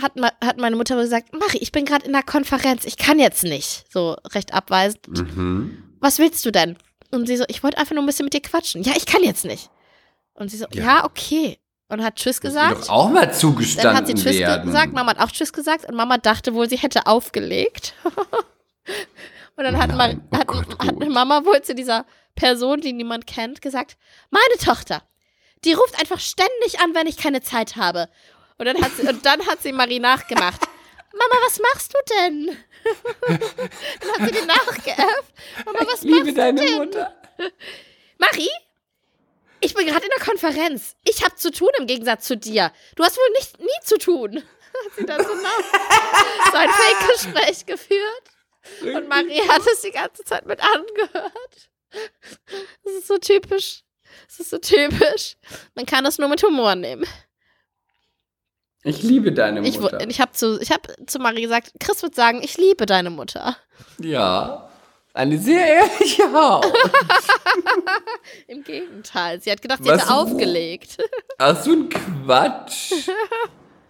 [0.00, 3.18] hat, ma hat meine Mutter gesagt, Marie, ich bin gerade in einer Konferenz, ich kann
[3.18, 3.84] jetzt nicht.
[3.92, 5.06] So recht abweisend.
[5.08, 5.82] Mhm.
[6.00, 6.76] Was willst du denn?
[7.10, 8.82] Und sie so, ich wollte einfach nur ein bisschen mit dir quatschen.
[8.82, 9.70] Ja, ich kann jetzt nicht.
[10.34, 11.04] Und sie so, ja, Ja.
[11.04, 11.58] okay.
[11.90, 12.82] Und hat Tschüss gesagt.
[12.82, 14.66] doch auch mal zugestanden Dann hat sie Tschüss werden.
[14.66, 17.94] gesagt, Mama hat auch Tschüss gesagt und Mama dachte wohl, sie hätte aufgelegt.
[19.56, 20.22] und dann hat, Nein.
[20.30, 21.08] Ma Oh hat, Gott, hat.
[21.08, 23.96] Mama wohl zu dieser Person, die niemand kennt, gesagt,
[24.30, 25.02] meine Tochter,
[25.64, 28.08] die ruft einfach ständig an, wenn ich keine Zeit habe.
[28.58, 30.60] Und dann hat sie, und dann hat sie Marie nachgemacht.
[31.12, 32.56] Mama, was machst du denn?
[34.00, 35.32] dann hat sie die nachgeäfft.
[35.64, 36.78] Mama, was ich liebe machst deine du denn?
[36.78, 37.14] Mutter.
[38.18, 38.50] Marie?
[39.60, 40.94] Ich bin gerade in der Konferenz.
[41.04, 42.72] Ich habe zu tun im Gegensatz zu dir.
[42.94, 44.36] Du hast wohl nicht, nie zu tun.
[44.84, 48.22] Hat sie dann so, nach, so ein Fake-Gespräch geführt.
[48.82, 51.70] Und Marie hat es die ganze Zeit mit angehört.
[52.84, 53.82] Das ist so typisch.
[54.26, 55.36] Das ist so typisch.
[55.74, 57.06] Man kann es nur mit Humor nehmen.
[58.84, 60.00] Ich liebe deine Ich, Mutter.
[60.08, 63.56] ich habe zu, ich hab zu Marie gesagt, Chris wird sagen, ich liebe deine Mutter.
[64.00, 64.64] ja.
[65.14, 66.64] Eine sehr ehrliche Haut.
[68.46, 69.40] Im Gegenteil.
[69.40, 70.02] Sie hat gedacht, sie Was?
[70.02, 70.98] hätte aufgelegt.
[71.38, 72.92] Ach, so ein Quatsch.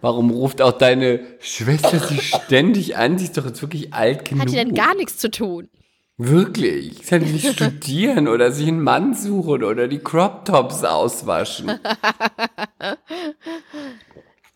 [0.01, 3.19] Warum ruft auch deine Schwester sie ständig an?
[3.19, 4.41] Sie ist doch jetzt wirklich alt genug.
[4.41, 5.69] Hat die denn gar nichts zu tun?
[6.17, 6.97] Wirklich.
[6.97, 11.79] Sie kann nicht studieren oder sich einen Mann suchen oder die Crop Tops auswaschen.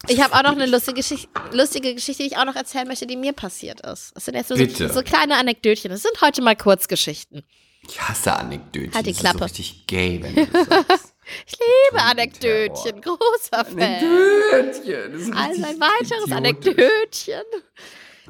[0.10, 3.08] Ich habe auch noch eine lustige Geschichte, lustige Geschichte, die ich auch noch erzählen möchte,
[3.08, 4.12] die mir passiert ist.
[4.16, 5.92] Das sind jetzt so, so kleine Anekdötchen.
[5.92, 7.44] Das sind heute mal Kurzgeschichten.
[7.88, 8.94] Ich hasse Anekdötchen.
[8.94, 9.36] Halt die Das Klappe.
[9.38, 11.14] ist so richtig gay, wenn du das sagst.
[11.48, 12.02] Ich liebe.
[12.04, 13.02] Anekdötchen.
[13.02, 13.80] Großer Fan.
[13.82, 15.14] Anekdötchen.
[15.14, 16.32] Das Also ein weiteres idiotisch.
[16.34, 17.44] Anekdötchen.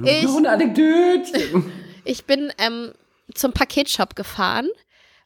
[0.05, 1.71] Ich, Noch ein Anekdötchen.
[2.05, 2.93] ich bin ähm,
[3.33, 4.69] zum Paketshop gefahren,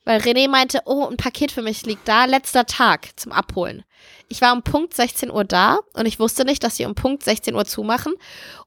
[0.08, 3.84] weil René meinte, oh, ein Paket für mich liegt da, letzter Tag zum Abholen.
[4.30, 7.24] Ich war um Punkt 16 Uhr da und ich wusste nicht, dass sie um Punkt
[7.24, 8.14] 16 Uhr zumachen.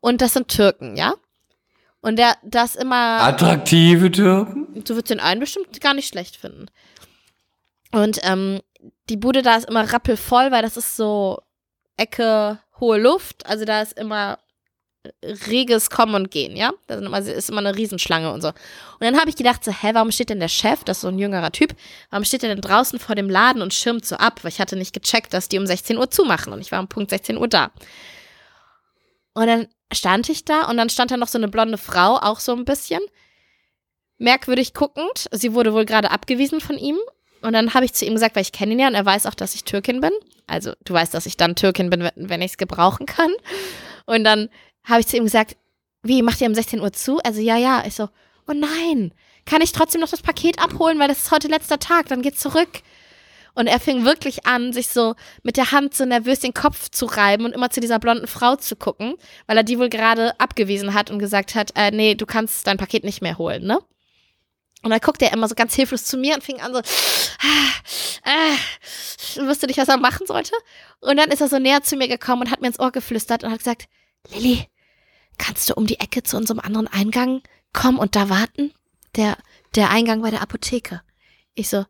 [0.00, 1.14] Und das sind Türken, ja?
[2.02, 3.22] Und der, das immer.
[3.22, 4.84] Attraktive Türken?
[4.84, 6.66] Du würdest den einen bestimmt gar nicht schlecht finden.
[7.90, 8.60] Und ähm,
[9.08, 11.40] die Bude da ist immer rappelvoll, weil das ist so
[11.96, 13.46] Ecke hohe Luft.
[13.46, 14.38] Also da ist immer
[15.22, 16.72] reges Kommen und Gehen, ja?
[16.86, 18.48] Da ist immer eine Riesenschlange und so.
[18.48, 18.56] Und
[19.00, 21.18] dann habe ich gedacht so, hä, warum steht denn der Chef, das ist so ein
[21.18, 21.74] jüngerer Typ,
[22.10, 24.40] warum steht der denn draußen vor dem Laden und schirmt so ab?
[24.42, 26.88] Weil ich hatte nicht gecheckt, dass die um 16 Uhr zumachen und ich war um
[26.88, 27.70] Punkt 16 Uhr da.
[29.32, 32.40] Und dann stand ich da und dann stand da noch so eine blonde Frau, auch
[32.40, 33.00] so ein bisschen.
[34.18, 35.28] Merkwürdig guckend.
[35.30, 36.98] Sie wurde wohl gerade abgewiesen von ihm.
[37.40, 39.24] Und dann habe ich zu ihm gesagt, weil ich kenne ihn ja und er weiß
[39.24, 40.12] auch, dass ich Türkin bin.
[40.46, 43.30] Also du weißt, dass ich dann Türkin bin, wenn ich es gebrauchen kann.
[44.04, 44.50] Und dann
[44.90, 45.56] habe ich zu ihm gesagt,
[46.02, 47.18] wie, macht ihr um 16 Uhr zu?
[47.18, 47.84] Also ja, ja.
[47.86, 48.08] Ich so,
[48.46, 49.12] oh nein,
[49.46, 52.40] kann ich trotzdem noch das Paket abholen, weil das ist heute letzter Tag, dann geht's
[52.40, 52.68] zurück.
[53.54, 57.06] Und er fing wirklich an, sich so mit der Hand so nervös den Kopf zu
[57.06, 59.14] reiben und immer zu dieser blonden Frau zu gucken,
[59.46, 62.78] weil er die wohl gerade abgewiesen hat und gesagt hat, äh, nee, du kannst dein
[62.78, 63.80] Paket nicht mehr holen, ne?
[64.82, 67.70] Und dann guckte er immer so ganz hilflos zu mir und fing an so, ah,
[68.24, 70.52] äh, wusste nicht, was er machen sollte.
[71.00, 73.44] Und dann ist er so näher zu mir gekommen und hat mir ins Ohr geflüstert
[73.44, 73.88] und hat gesagt,
[74.32, 74.68] Lilly,
[75.40, 78.72] kannst du um die Ecke zu unserem anderen Eingang kommen und da warten?
[79.16, 79.36] Der,
[79.74, 81.02] der Eingang bei der Apotheke.
[81.54, 81.84] Ich so,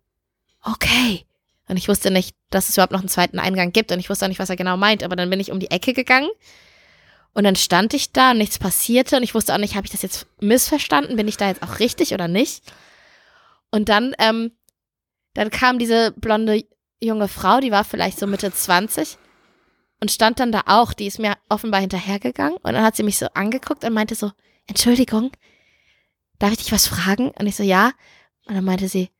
[0.62, 1.26] okay.
[1.68, 4.24] Und ich wusste nicht, dass es überhaupt noch einen zweiten Eingang gibt und ich wusste
[4.24, 5.02] auch nicht, was er genau meint.
[5.02, 6.30] Aber dann bin ich um die Ecke gegangen
[7.32, 9.92] und dann stand ich da und nichts passierte und ich wusste auch nicht, habe ich
[9.92, 11.16] das jetzt missverstanden?
[11.16, 12.62] Bin ich da jetzt auch richtig oder nicht?
[13.70, 14.52] Und dann, ähm,
[15.34, 16.64] dann kam diese blonde
[17.00, 19.18] junge Frau, die war vielleicht so Mitte 20
[20.00, 20.92] und stand dann da auch.
[20.92, 24.32] Die ist mir offenbar hinterhergegangen und dann hat sie mich so angeguckt und meinte so,
[24.66, 25.30] Entschuldigung,
[26.38, 27.30] darf ich dich was fragen?
[27.38, 27.92] Und ich so, ja.
[28.46, 29.10] Und dann meinte sie,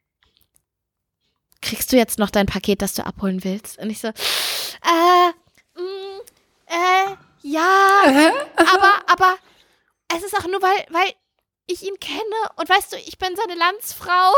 [1.63, 3.79] kriegst du jetzt noch dein Paket, das du abholen willst?
[3.79, 5.31] Und ich so, äh,
[5.75, 6.21] mh,
[6.67, 7.69] äh, ja,
[8.57, 9.37] aber, aber
[10.15, 11.13] es ist auch nur, weil, weil
[11.73, 12.21] ich ihn kenne
[12.57, 14.33] und weißt du, ich bin seine Landsfrau,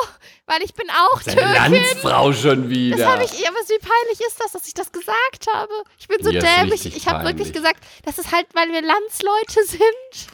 [0.47, 1.55] weil ich bin auch Seine Türkin.
[1.75, 2.97] Landsfrau schon wieder.
[2.97, 5.73] Das habe ich, aber wie peinlich ist das, dass ich das gesagt habe?
[5.99, 6.85] Ich bin so Ja, dämlich.
[6.97, 10.29] Ich habe wirklich gesagt, das ist halt, weil wir Landsleute sind.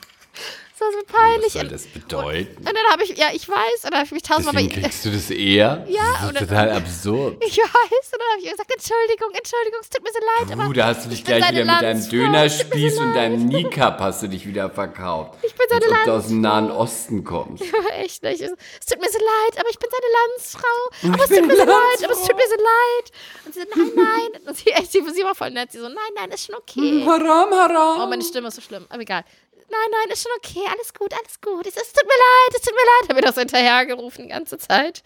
[0.79, 1.45] Das war so peinlich.
[1.47, 2.57] Was soll Und, das bedeuten?
[2.59, 4.83] und dann habe ich, ja, ich weiß, und dann habe ich mich tausendmal bei Deswegen
[4.83, 5.85] kriegst du das eher?
[5.89, 7.45] Ja, Das und ist dann- total absurd.
[7.45, 7.65] Ich weiß,
[8.13, 10.87] und dann habe ich ihr gesagt, Entschuldigung, Entschuldigung, es tut mir so leid, Uh, da
[10.87, 13.99] hast du dich ich gleich wieder mit deinem Landsfrau, es Dönerspieß so und deinem Kneecap
[14.01, 15.39] hast du dich wieder verkauft.
[15.43, 16.69] Ich bin seine Als ob du aus dem Landsfrau.
[16.69, 17.65] Nahen Osten kommst.
[17.79, 18.41] Aber echt nicht.
[18.41, 20.79] Es es tut mir so leid, aber ich bin seine Landsfrau.
[21.03, 23.13] Ich Aber es bin tut mir so leid, aber es tut mir so leid.
[23.47, 24.43] Und sie so, nein, nein.
[24.47, 25.73] Und sie, echt, sie, sie war voll nett.
[25.73, 27.05] Sie so, nein, nein, ist schon okay.
[27.07, 28.01] Haram, haram.
[28.03, 28.87] Oh, meine Stimme ist so schlimm.
[28.89, 29.25] Aber egal.
[29.71, 30.67] Nein, nein, ist schon okay.
[30.73, 31.67] Alles gut, alles gut.
[31.67, 33.03] Es, es tut mir leid, es tut mir leid.
[33.11, 35.03] Habe mir das hinterhergerufen die ganze Zeit.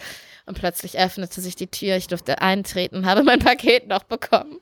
[0.46, 1.96] Und plötzlich öffnete sich die Tür.
[1.96, 4.60] Ich durfte eintreten, habe mein Paket noch bekommen.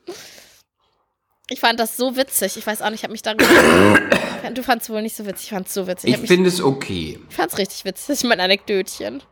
[1.48, 2.56] Ich fand das so witzig.
[2.56, 3.44] Ich weiß auch nicht, ich habe mich darüber.
[4.54, 5.44] du fandst es wohl nicht so witzig.
[5.46, 6.10] Ich fand es so witzig.
[6.10, 7.18] Ich mich- finde es okay.
[7.28, 9.22] ich fand's richtig witzig, mein Anekdötchen.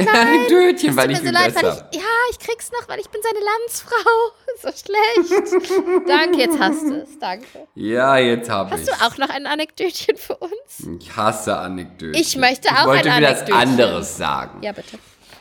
[0.00, 1.88] Anekdötchen, Es weil ich mir so leid, weil besser.
[1.92, 3.92] ich, ja, ich krieg's noch, weil ich bin seine Landsfrau.
[4.62, 6.08] So schlecht.
[6.08, 7.18] Danke, jetzt hast du es.
[7.18, 7.44] Danke.
[7.74, 10.88] Ja, jetzt habe ich Hast du auch noch ein Anekdötchen für uns?
[10.98, 12.14] Ich hasse Anekdötchen.
[12.18, 13.70] Ich möchte auch Ich wollte ein wieder was Anekdötchen.
[13.70, 14.62] anderes sagen.
[14.62, 14.98] Ja, bitte.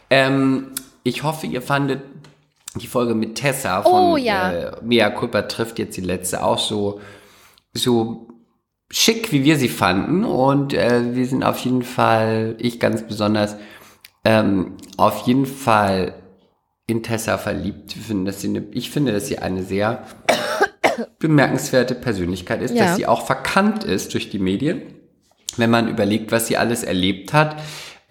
[0.10, 0.72] Ähm,
[1.04, 2.02] ich hoffe, ihr fandet
[2.76, 4.52] die Folge mit Tessa von Oh, ja.
[4.52, 7.00] äh, Mea Culpa trifft jetzt die letzte auch so,
[7.74, 8.28] so
[8.92, 10.26] schick, wie wir sie fanden.
[10.26, 13.56] Und äh, wir sind auf jeden Fall, ich ganz besonders,
[14.26, 16.16] ähm, auf jeden Fall
[16.88, 17.96] in Tessa verliebt.
[17.96, 20.04] Wir finden, dass sie eine, ich finde, dass sie eine sehr
[21.20, 22.86] bemerkenswerte Persönlichkeit ist, Ja.
[22.86, 24.82] dass sie auch verkannt ist durch die Medien
[25.58, 27.58] wenn man überlegt, was sie alles erlebt hat,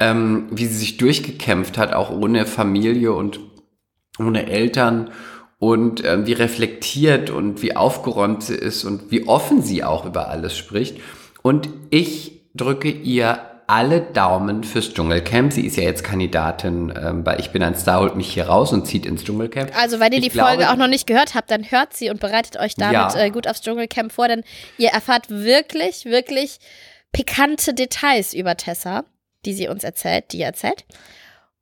[0.00, 3.40] ähm, wie sie sich durchgekämpft hat, auch ohne Familie und
[4.18, 5.11] ohne Eltern
[5.59, 10.29] und ähm, wie reflektiert und wie aufgeräumt sie ist und wie offen sie auch über
[10.29, 10.98] alles spricht.
[11.42, 15.53] Und ich drücke ihr alle Daumen fürs Dschungelcamp.
[15.53, 18.72] Sie ist ja jetzt Kandidatin ähm, bei Ich bin ein Star, holt mich hier raus
[18.72, 19.70] und zieht ins Dschungelcamp.
[19.77, 22.11] Also, wenn ihr Ich die Folge glaube- auch noch nicht gehört habt, dann hört sie
[22.11, 23.14] und bereitet euch damit Ja.
[23.16, 24.42] äh, gut aufs Dschungelcamp vor, denn
[24.79, 26.59] ihr erfahrt wirklich, wirklich
[27.12, 29.05] pikante Details über Tessa,
[29.44, 30.85] die sie uns erzählt, die ihr erzählt.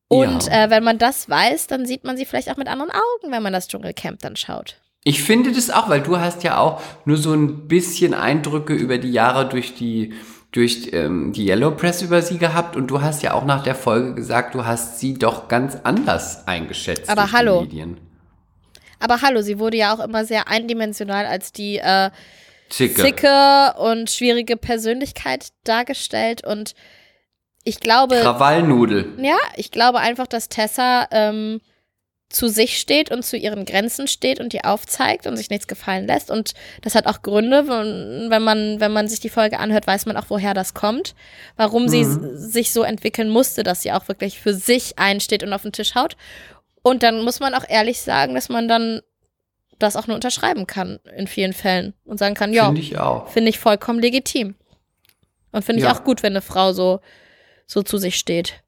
[0.09, 0.65] Und Ja.
[0.65, 3.43] äh, wenn man das weiß, dann sieht man sie vielleicht auch mit anderen Augen, wenn
[3.43, 4.77] man das Dschungelcamp dann schaut.
[5.05, 8.99] Ich finde das auch, weil du hast ja auch nur so ein bisschen Eindrücke über
[8.99, 10.15] die Jahre durch die
[10.53, 13.75] durch ähm, die Yellow Press über sie gehabt und du hast ja auch nach der
[13.75, 17.09] Folge gesagt, du hast sie doch ganz anders eingeschätzt.
[17.09, 17.67] Aber hallo.
[19.01, 22.11] Aber hallo, sie wurde ja auch immer sehr eindimensional als die äh,
[22.69, 23.03] Zicke.
[23.03, 26.47] zicke und schwierige Persönlichkeit dargestellt.
[26.47, 26.75] Und
[27.65, 29.15] ich glaube, Krawallnudel.
[29.19, 31.61] ja, ich glaube einfach, dass Tessa ähm,
[32.33, 36.07] zu sich steht und zu ihren Grenzen steht und die aufzeigt und sich nichts gefallen
[36.07, 36.31] lässt.
[36.31, 37.68] Und das hat auch Gründe.
[37.68, 41.14] wenn man, wenn man sich die Folge anhört, weiß man auch, woher das kommt.
[41.57, 45.53] Warum sie s- sich so entwickeln musste, dass sie auch wirklich für sich einsteht und
[45.53, 46.16] auf den Tisch haut.
[46.83, 49.03] Und dann muss man auch ehrlich sagen, dass man dann
[49.79, 53.29] das auch nur unterschreiben kann in vielen Fällen und sagen kann, ja, Finde ich auch.
[53.29, 54.55] finde ich vollkommen legitim.
[55.53, 55.92] Und finde ich Ja.
[55.95, 57.01] auch gut, wenn eine Frau so,
[57.66, 58.62] so zu sich steht.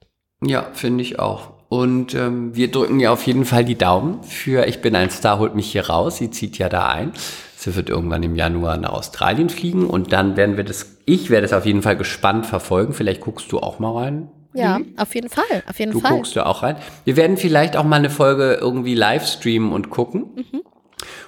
[0.44, 1.53] Ja, finde ich auch.
[1.68, 5.38] Und ähm, wir drücken ja auf jeden Fall die Daumen für Ich bin ein Star,
[5.38, 6.18] holt mich hier raus.
[6.18, 7.12] Sie zieht ja da ein.
[7.56, 11.46] Sie wird irgendwann im Januar nach Australien fliegen und dann werden wir das, ich werde
[11.46, 12.92] es auf jeden Fall gespannt verfolgen.
[12.92, 14.28] Vielleicht guckst du auch mal rein.
[14.52, 16.12] Ja, auf jeden Fall, auf jeden Du Fall.
[16.12, 16.76] guckst du auch rein.
[17.04, 20.26] Wir werden vielleicht auch mal eine Folge irgendwie live streamen und gucken.
[20.36, 20.62] Mhm.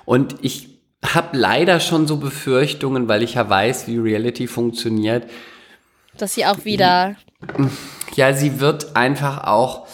[0.05, 0.69] Und ich
[1.05, 5.25] habe leider schon so Befürchtungen, weil ich ja weiß, wie Reality funktioniert.
[6.19, 7.17] Dass sie auch wieder,
[8.15, 9.87] Ja, sie wird einfach auch,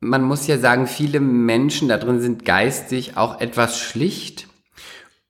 [0.00, 4.48] man muss ja sagen, viele Menschen da drin sind geistig auch etwas schlicht.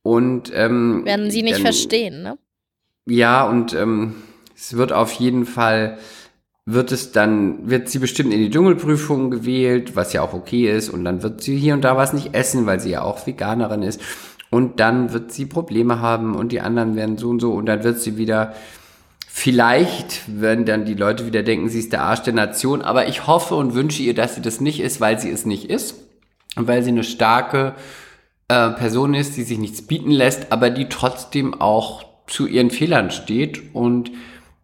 [0.03, 2.39] Und ähm, werden sie nicht dann- verstehen, ne?
[3.07, 4.15] Ja, und ähm,
[4.57, 5.99] es wird auf jeden Fall,
[6.65, 10.89] wird es dann, wird sie bestimmt in die Dschungelprüfung gewählt, was ja auch okay ist,
[10.91, 13.83] und dann wird sie hier und da was nicht essen, weil sie ja auch Veganerin
[13.83, 14.01] ist.
[14.51, 17.85] Und dann wird sie Probleme haben und die anderen werden so und so und dann
[17.85, 18.55] wird sie wieder,
[19.33, 23.27] vielleicht werden dann die Leute wieder denken, sie ist der Arsch der Nation, aber ich
[23.27, 25.95] hoffe und wünsche ihr, dass sie das nicht ist, weil sie es nicht ist.
[26.57, 27.75] Und weil sie eine starke
[28.49, 33.13] äh, Person ist, die sich nichts bieten lässt, aber die trotzdem auch zu ihren Fehlern
[33.13, 33.73] steht.
[33.73, 34.11] Und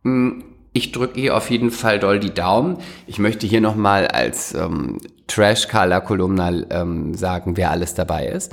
[0.02, 0.42] mh,
[0.76, 2.78] ich drücke ihr auf jeden Fall doll die Daumen.
[3.06, 8.52] Ich möchte hier nochmal als ähm, Trash Carla Kolumna ähm, sagen, wer alles dabei ist.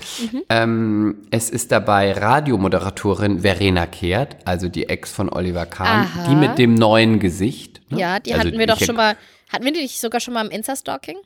[0.50, 6.28] Ähm, es ist dabei Radiomoderatorin Verena Kehrt, also die Ex von Oliver Kahn, Aha.
[6.30, 7.82] die mit dem neuen Gesicht.
[7.90, 8.00] ne?
[8.00, 9.16] Ja, die Also hatten wir doch schon mal,
[9.52, 11.18] hatten wir die nicht sogar schon mal im Insta-Stalking?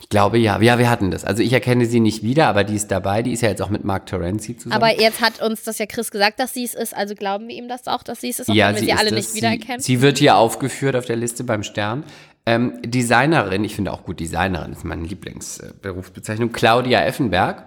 [0.00, 1.24] Ich glaube ja, ja, wir hatten das.
[1.24, 3.22] Also ich erkenne sie nicht wieder, aber die ist dabei.
[3.22, 4.82] Die ist ja jetzt auch mit Mark Terenzi zusammen.
[4.82, 7.54] Aber jetzt hat uns das ja Chris gesagt, dass sie es ist, also glauben wir
[7.54, 9.14] ihm das auch, dass sie es ist, auch ja, wenn wir sie alle es.
[9.14, 9.80] nicht wiedererkennen.
[9.80, 12.04] Sie, sie wird hier aufgeführt auf der Liste beim Stern.
[12.46, 16.50] Ähm, Designerin, ich finde auch gut Designerin, ist meine Lieblingsberufsbezeichnung.
[16.50, 17.66] Claudia Effenberg.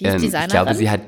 [0.00, 0.46] die ist Ähm, Designerin.
[0.46, 1.00] Ich glaube, sie hat,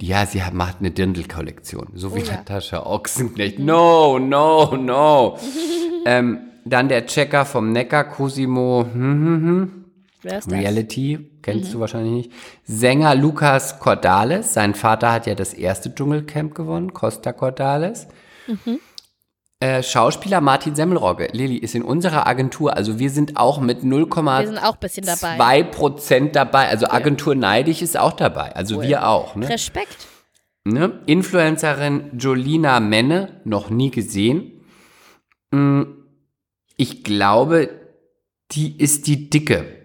[0.00, 1.88] ja, sie hat, macht eine Dirndl-Kollektion.
[1.94, 2.32] So wie Oh ja.
[2.32, 2.38] Mhm.
[2.38, 3.58] Natascha Ochsenknecht.
[3.58, 5.38] No, no, no.
[6.06, 9.84] ähm, dann der Checker vom Neckar, Cosimo, hm, hm, hm.
[10.26, 10.58] Wer ist das?
[10.58, 12.32] Reality, kennst du wahrscheinlich nicht.
[12.64, 18.08] Sänger Lukas Cordales, sein Vater hat ja das erste Dschungelcamp gewonnen, Costa Cordales.
[19.60, 23.90] Äh, Schauspieler Martin Semmelrogge, Lilly, ist in unserer Agentur, also wir sind auch mit Wir
[23.90, 25.62] sind 0,2 auch ein bisschen dabei.
[25.62, 29.34] Prozent dabei, also Agentur Neidig ist auch dabei, also wir auch.
[29.36, 29.48] Ne?
[29.48, 30.08] Respekt.
[30.64, 31.00] Ne?
[31.06, 34.64] Influencerin Jolina Menne, noch nie gesehen.
[35.52, 35.82] Mm,
[36.76, 37.70] Ich glaube,
[38.50, 39.75] die ist die Dicke.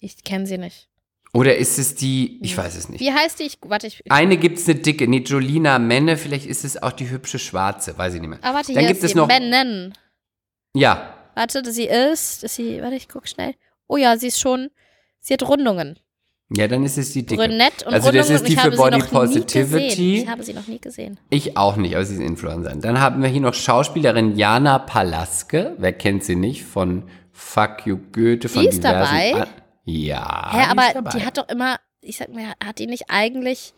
[0.00, 0.88] Ich kenne sie nicht.
[1.32, 3.00] Oder ist es die, ich weiß es nicht.
[3.00, 3.44] Wie heißt die?
[3.44, 4.02] Ich, warte, ich.
[4.10, 8.14] Eine gibt's eine dicke, nee, Jolina Menne, vielleicht ist es auch die hübsche Schwarze, weiß
[8.14, 8.38] ich nicht mehr.
[8.42, 9.94] Ah, warte, Dann hier gibt ist es noch, Mennen.
[10.74, 13.54] ja, Warte, sie ist, dass sie, warte, ich guck schnell.
[13.86, 14.70] Oh ja, sie ist schon,
[15.20, 15.98] sie hat Rundungen.
[16.52, 17.40] ja, dann ist es die dicke.
[17.40, 18.28] Brünett und also Rundungen.
[18.32, 20.22] das ist die für Body Positivity.
[20.22, 21.20] Ich habe sie noch nie gesehen.
[21.30, 22.80] Ich auch nicht, aber sie ist Influencerin.
[22.80, 25.76] Dann haben wir hier noch Schauspielerin Jana Palaske.
[25.78, 26.64] Wer kennt sie nicht?
[26.64, 29.34] Von Fuck You Goethe, von Die ist diversen dabei?
[29.42, 29.48] An-
[29.90, 30.50] Ja.
[30.52, 33.74] Hä, aber die hat doch immer, ich sag mal, hat die nicht eigentlich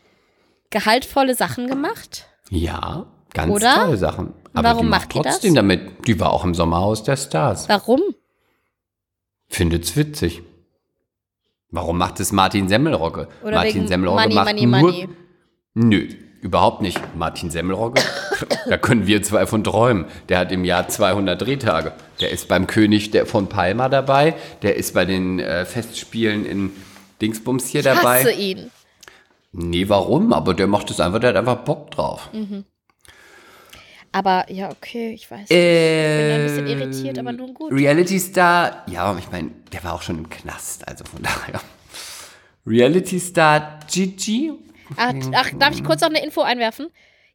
[0.71, 2.27] gehaltvolle Sachen gemacht?
[2.51, 3.75] Ja, ganz Oder?
[3.75, 4.35] tolle Sachen.
[4.55, 5.35] Aber Warum die macht macht die das?
[5.35, 6.07] trotzdem damit.
[6.07, 7.69] Die war auch im Sommerhaus der Stars.
[7.69, 8.01] Warum?
[9.49, 10.43] Findet's witzig.
[11.71, 13.29] Warum macht es Martin Semmelrogge?
[13.43, 14.81] Oder Martin wegen Semmelrogge Money, macht Money, nur.
[14.81, 15.09] Money.
[15.75, 16.09] Nö,
[16.43, 17.01] überhaupt nicht.
[17.17, 18.03] Martin Semmelrogge,
[18.69, 20.05] da können wir zwei von träumen.
[20.29, 21.93] Der hat im Jahr 200 Drehtage.
[22.21, 24.35] Der ist beim König der von Palma dabei.
[24.61, 26.71] Der ist bei den äh, Festspielen in
[27.23, 28.33] Dingsbums hier Ich hasse dabei.
[28.33, 28.71] ihn.
[29.53, 30.33] Nee, warum?
[30.33, 32.29] Aber der macht es einfach, der hat einfach Bock drauf.
[34.11, 35.49] Aber ja, okay, ich weiß.
[35.51, 37.73] Äh, bin ein bisschen irritiert, aber nun gut.
[37.73, 41.61] Reality Star, ja, ich meine, der war auch schon im Knast, also von daher.
[42.67, 44.53] Reality Star Gigi.
[44.97, 46.89] Ach, ach, darf ich kurz noch eine Info einwerfen?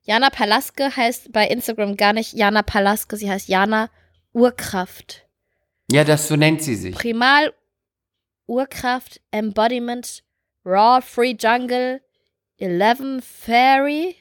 [0.04, 3.90] Jana Palaske heißt bei Instagram gar nicht Jana Palaske, sie heißt Jana
[4.34, 5.26] Urkraft.
[5.92, 6.96] Ja, das so nennt sie sich.
[6.96, 7.54] Primal
[8.46, 10.24] Urkraft Embodiment
[10.66, 12.02] Raw Free Jungle
[12.60, 14.16] 11 Fairy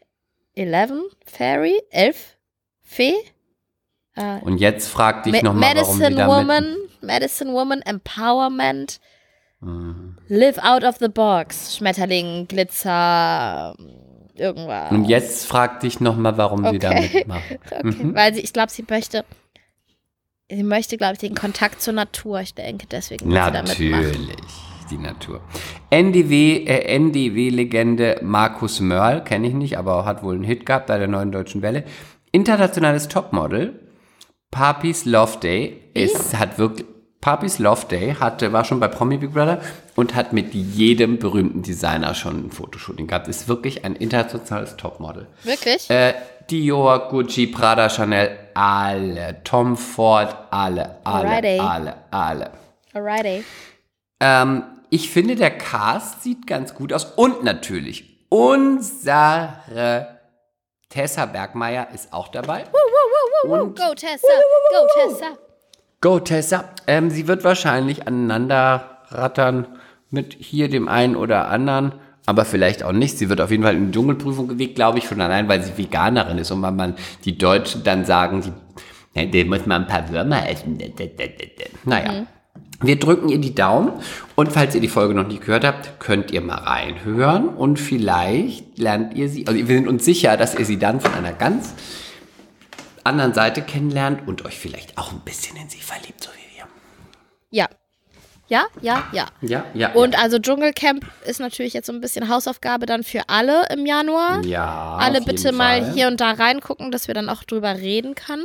[0.55, 0.91] 11
[1.25, 2.37] Fairy 11
[2.83, 3.15] Fee
[4.17, 6.37] äh, Und jetzt frag dich Ma- nochmal, warum sie Medicine damit...
[6.37, 9.01] Woman Medicine Woman Empowerment
[9.61, 10.17] Mhm.
[10.29, 13.75] Live out of the box Schmetterling Glitzer
[14.35, 17.11] irgendwas Und jetzt frag dich nochmal, warum sie da Okay.
[17.15, 17.59] mitmachen.
[17.71, 19.25] Okay, weil sie, ich glaube, sie möchte,
[20.51, 22.41] sie möchte, glaube ich, den Kontakt zur Natur.
[22.41, 23.65] Ich denke, deswegen sie mitmachen.
[23.65, 24.37] Natürlich,
[24.91, 25.41] die Natur.
[25.91, 30.99] NDW, äh, NDW-Legende Markus Mörl, kenne ich nicht, aber hat wohl einen Hit gehabt bei
[30.99, 31.85] der neuen Deutschen Welle.
[32.31, 33.81] Internationales Topmodel.
[34.51, 35.81] Papis Love Day.
[35.95, 36.87] Es hat wirklich.
[37.27, 39.61] Papis Love Day hatte, war schon bei Promi Big Brother
[39.97, 43.27] und hat mit jedem berühmten Designer schon ein Fotoshooting gehabt.
[43.27, 45.27] Ist wirklich ein internationales Topmodel.
[45.43, 45.91] Wirklich?
[45.91, 46.15] Äh,
[46.49, 49.43] Dior, Gucci, Prada, Chanel, alle.
[49.43, 51.59] Tom Ford, alle, alle, Alrighty.
[51.59, 52.51] alle, alle.
[52.93, 53.45] Alrighty.
[54.21, 57.07] Ähm, ich finde, der Cast sieht ganz gut aus.
[57.17, 60.21] Und natürlich, Unsere
[60.91, 62.67] Tessa Bergmeier ist auch dabei.
[63.43, 64.29] Und Go Tessa,
[64.71, 65.46] go Tessa.
[66.01, 66.65] Go Tessa.
[66.87, 69.67] Ähm, sie wird wahrscheinlich aneinander rattern
[70.11, 71.93] mit hier dem einen oder anderen,
[72.27, 73.19] aber vielleicht auch nicht.
[73.19, 75.77] Sie wird auf jeden Fall in die Dschungelprüfung gelegt, glaube ich, schon allein, weil sie
[75.77, 78.53] Veganerin ist und weil man die Deutschen dann sagen, die,
[79.19, 80.79] ne, den muss man ein paar Würmer essen.
[81.85, 82.27] Naja.
[82.83, 83.93] Wir drücken ihr die Daumen
[84.35, 88.79] und falls ihr die Folge noch nicht gehört habt, könnt ihr mal reinhören und vielleicht
[88.79, 91.73] lernt ihr sie, also wir sind uns sicher, dass ihr sie dann von einer ganz
[93.07, 96.67] anderen Seite kennenlernt und euch vielleicht auch ein bisschen in sie verliebt, so wie wir.
[97.51, 97.69] Ja.
[98.49, 99.27] Ja, ja, ja.
[99.41, 99.93] Ja, ja.
[99.93, 104.45] Und also Dschungelcamp ist natürlich jetzt so ein bisschen Hausaufgabe dann für alle im Januar.
[104.45, 105.93] ja, alle bitte jeden mal Fall.
[105.95, 108.45] hier und da reingucken, dass wir dann auch drüber reden können.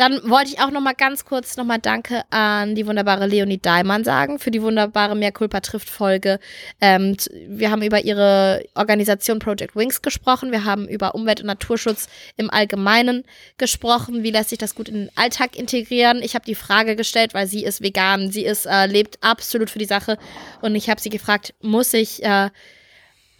[0.00, 3.58] Dann wollte ich auch noch mal ganz kurz noch mal Danke an die wunderbare Leonie
[3.58, 6.40] Daimann sagen für die wunderbare Mehr Culpa trifft Folge.
[6.80, 10.52] Ähm, wir haben über ihre Organisation Project Wings gesprochen.
[10.52, 12.08] Wir haben über Umwelt- und Naturschutz
[12.38, 13.24] im Allgemeinen
[13.58, 14.22] gesprochen.
[14.22, 16.22] Wie lässt sich das gut in den Alltag integrieren?
[16.22, 19.78] Ich habe die Frage gestellt, weil sie ist vegan, sie ist äh, lebt absolut für
[19.78, 20.16] die Sache
[20.62, 22.48] und ich habe sie gefragt, muss ich äh,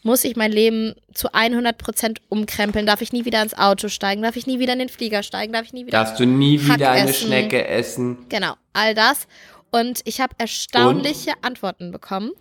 [0.02, 2.86] muss ich mein Leben zu 100% umkrempeln?
[2.86, 4.22] Darf ich nie wieder ins Auto steigen?
[4.22, 5.52] Darf ich nie wieder in den Flieger steigen?
[5.52, 5.98] Darf ich nie wieder...
[5.98, 7.26] Darfst du nie Hack wieder eine essen.
[7.26, 8.18] Schnecke essen?
[8.28, 9.26] Genau, all das.
[9.70, 12.32] Und ich habe erstaunliche Antworten bekommen.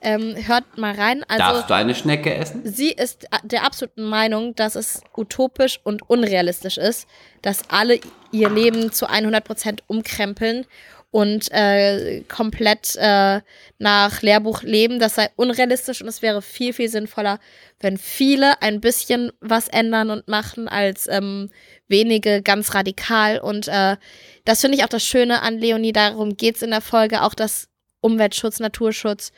[0.00, 1.24] Ähm, hört mal rein.
[1.26, 2.62] Also, Darfst du eine Schnecke essen?
[2.64, 7.08] sie ist der absoluten Meinung, dass es utopisch und unrealistisch ist,
[7.42, 7.98] dass alle
[8.30, 10.66] ihr Leben zu 100% umkrempeln
[11.10, 13.40] und äh, komplett äh,
[13.78, 14.98] nach Lehrbuch leben.
[14.98, 17.38] Das sei unrealistisch und es wäre viel, viel sinnvoller,
[17.80, 21.50] wenn viele ein bisschen was ändern und machen, als ähm,
[21.88, 23.38] wenige ganz radikal.
[23.38, 23.96] Und äh,
[24.44, 25.92] das finde ich auch das Schöne an Leonie.
[25.92, 27.68] Darum geht es in der Folge auch, dass
[28.00, 29.32] Umweltschutz, Naturschutz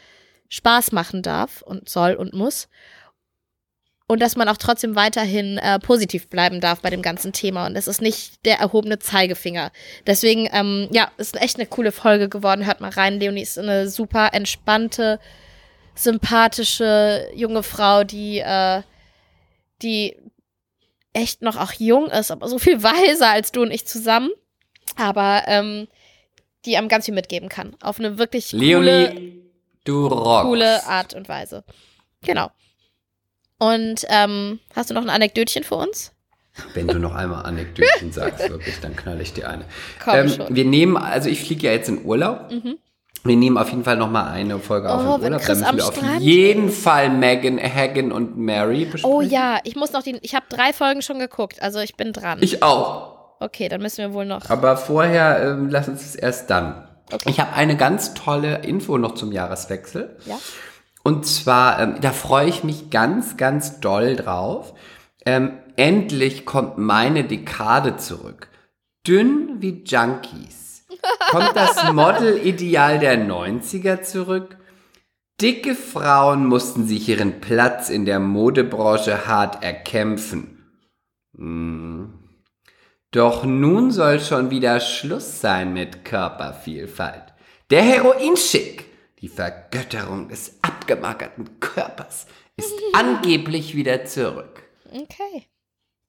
[0.48, 2.68] Spaß machen darf und soll und muss
[4.11, 7.66] und dass man auch trotzdem weiterhin äh, positiv bleiben darf bei dem ganzen Thema.
[7.66, 9.70] Und es ist nicht der erhobene Zeigefinger.
[10.05, 12.66] Deswegen, ähm, ja, ist echt eine coole Folge geworden.
[12.66, 13.20] Hört mal rein.
[13.20, 15.20] Leonie ist eine super entspannte,
[15.94, 18.83] sympathische junge Frau, die, äh,
[19.81, 20.16] die
[21.12, 24.31] echt noch auch jung ist, aber so viel weiser als du und ich zusammen.
[24.96, 25.87] Aber ähm,
[26.64, 27.77] die einem ganz viel mitgeben kann.
[27.81, 29.40] Auf eine wirklich coole, Leonie,
[29.85, 30.46] du rockst.
[30.46, 31.62] coole Art und Weise.
[32.23, 32.51] Genau.
[33.61, 36.12] Und ähm, hast du noch ein Anekdötchen für uns?
[36.75, 39.64] Wenn du noch einmal Anekdoten sagst, wirklich, dann knall ich dir eine.
[40.03, 40.46] Komm Ähm, schon.
[40.51, 40.57] Mhm.
[40.57, 42.51] wir nehmen, also ich fliege ja jetzt in Urlaub.
[43.23, 45.42] Wir nehmen auf jeden Fall noch mal eine Folge auf Oh, im wenn Urlaub.
[45.42, 49.11] Chris Da am müssen wir auf Strand jeden Fall Megan, Hagen und Mary besprechen.
[49.14, 50.18] Oh ja, ich muss noch die.
[50.23, 52.38] Ich habe drei Folgen schon geguckt, also ich bin dran.
[52.40, 53.37] Ich auch.
[53.40, 54.49] okay, dann müssen wir wohl noch.
[54.49, 56.88] Aber vorher, ähm, lass uns es erst dann.
[57.12, 57.29] Okay.
[57.29, 60.16] Ich habe eine ganz tolle Info noch zum Jahreswechsel.
[60.27, 60.38] Ja.
[61.02, 64.74] Und zwar, ähm, da freue ich mich ganz, ganz doll drauf.
[65.24, 68.48] Ähm, endlich kommt meine Dekade zurück.
[69.06, 70.86] Dünn wie Junkies.
[71.30, 74.56] Kommt das Model-Ideal der 90er zurück?
[75.40, 80.58] Dicke Frauen mussten sich ihren Platz in der Modebranche hart erkämpfen.
[81.34, 82.12] Hm.
[83.10, 87.32] Doch nun soll schon wieder Schluss sein mit Körpervielfalt.
[87.70, 88.84] Der Heroinschick,
[89.20, 94.62] die Vergötterung des abgemagerten Körpers, ist angeblich wieder zurück.
[94.92, 95.46] Okay.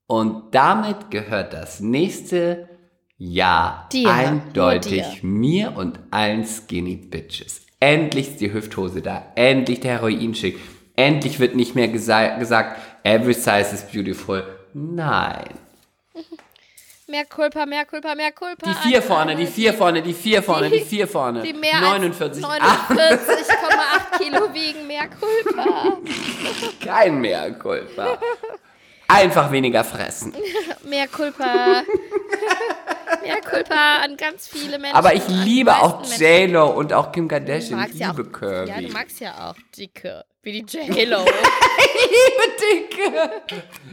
[0.08, 2.70] Und damit gehört das nächste
[3.18, 7.66] Jahr Dir, eindeutig mir und allen Skinny Bitches.
[7.80, 10.60] Endlich ist die Hüfthose da, endlich der Heroinschick,
[10.96, 14.44] endlich wird nicht mehr gesa gesagt, every size is beautiful.
[14.74, 15.61] Nein.
[17.12, 18.66] Mehr Kulpa, mehr Kulpa, mehr Kulpa.
[18.66, 21.42] Die vier vorne, die vier vorne, die vier vorne, die vier vorne.
[21.42, 22.44] Die mehr 49.
[22.46, 25.98] als Ah, 49,8 Kilo wiegen, mehr Kulpa.
[26.82, 28.18] kein mehr, Kulpa.
[29.10, 30.34] Einfach weniger fressen.
[30.86, 31.84] Mehr Kulpa.
[33.24, 34.96] mehr Kulpa an ganz viele Menschen.
[34.96, 36.02] Aber ich die liebe auch.
[36.18, 37.86] J-Lo und auch Kim Kardashian.
[37.90, 38.70] Ich ja auch, liebe Kirby.
[38.70, 41.26] Ja, du magst ja auch dicke, wie die J-Lo.
[42.62, 43.32] dicke.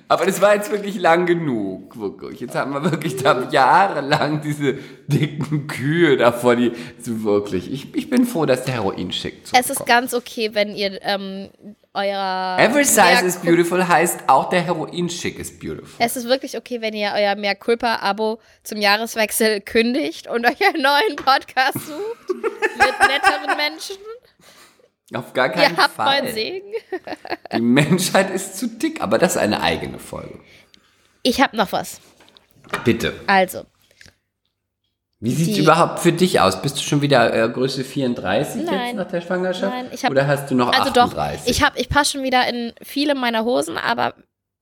[0.08, 2.40] Aber das war jetzt wirklich lang genug, wirklich.
[2.40, 4.74] Jetzt haben wir wirklich da jahrelang diese
[5.06, 7.72] dicken Kühe davor, die so wirklich.
[7.72, 11.50] Ich, ich bin froh, dass der Heroin-Schick es ist ganz okay, wenn ihr ähm,
[11.94, 15.88] euer Every size is Kul- beautiful heißt auch der Heroin-Schick ist beautiful.
[15.98, 20.83] Es ist wirklich okay, wenn ihr euer mehr Culpa-Abo zum Jahreswechsel kündigt und euch einen
[20.83, 23.96] neuen Podcast sucht mit netteren Menschen.
[25.15, 26.23] Auf gar keinen Ihr habt Fall.
[26.23, 26.67] meinen Segen.
[27.56, 30.38] Die Menschheit ist zu dick, aber das ist eine eigene Folge.
[31.23, 32.00] Ich habe noch was.
[32.85, 33.15] Bitte.
[33.27, 33.65] Also,
[35.21, 36.61] Wie sieht es überhaupt für dich aus?
[36.61, 38.87] Bist du schon wieder äh, Größe 34 Nein.
[38.88, 39.73] jetzt nach der Schwangerschaft?
[39.75, 41.44] Nein, ich hab- Oder hast du noch Also 38?
[41.44, 44.15] doch, ich hab, ich passe schon wieder in viele meiner Hosen, aber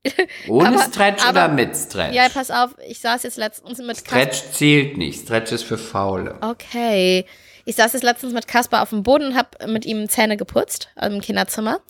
[0.48, 2.14] Ohne aber- Stretch aber- oder mit Stretch?
[2.14, 3.96] ja, pass auf, ich saß jetzt letztens mit.
[3.98, 5.22] Stretch zählt nicht.
[5.22, 6.36] Stretch ist für Faule.
[6.40, 7.26] Okay.
[7.66, 10.88] Ich saß jetzt letztens mit Kasper auf dem Boden und hab mit ihm Zähne geputzt
[11.00, 11.80] im Kinderzimmer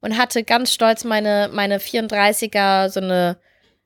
[0.00, 3.36] und hatte ganz stolz meine, meine 34er, so eine,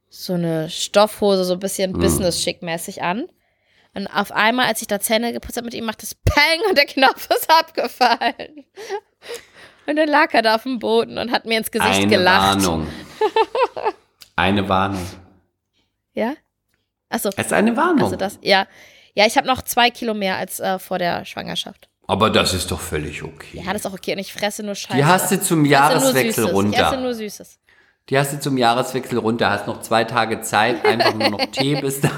[0.09, 1.99] so eine Stoffhose, so ein bisschen Mhm.
[1.99, 3.27] Business-Schick-mäßig an.
[3.93, 6.79] Und auf einmal, als ich da Zähne geputzt habe mit ihm, macht es Peng und
[6.79, 8.65] der Knopf ist abgefallen.
[9.87, 12.63] Und dann lag er da auf dem Boden und hat mir ins Gesicht Eine gelacht.
[12.65, 12.87] Warnung.
[14.37, 15.05] Eine Warnung.
[16.13, 16.35] Ja?
[17.09, 18.03] Achso, Es ist eine Warnung.
[18.05, 18.67] also das, ja.
[19.17, 21.89] Ja, ich habe noch zwei Kilo mehr als äh, vor der Schwangerschaft.
[22.07, 23.63] Aber das ist doch völlig okay.
[23.65, 24.13] Ja, das ist auch okay.
[24.13, 24.95] Und ich fresse nur Scheiße.
[24.95, 26.39] Die hast du zum Jahreswechsel Süßes.
[26.39, 26.97] Ich esse runter.
[26.99, 27.59] nur Süßes.
[28.11, 29.51] Die hast du zum Jahreswechsel runter.
[29.51, 30.85] Hast noch zwei Tage Zeit.
[30.85, 32.11] Einfach nur noch Tee bis da.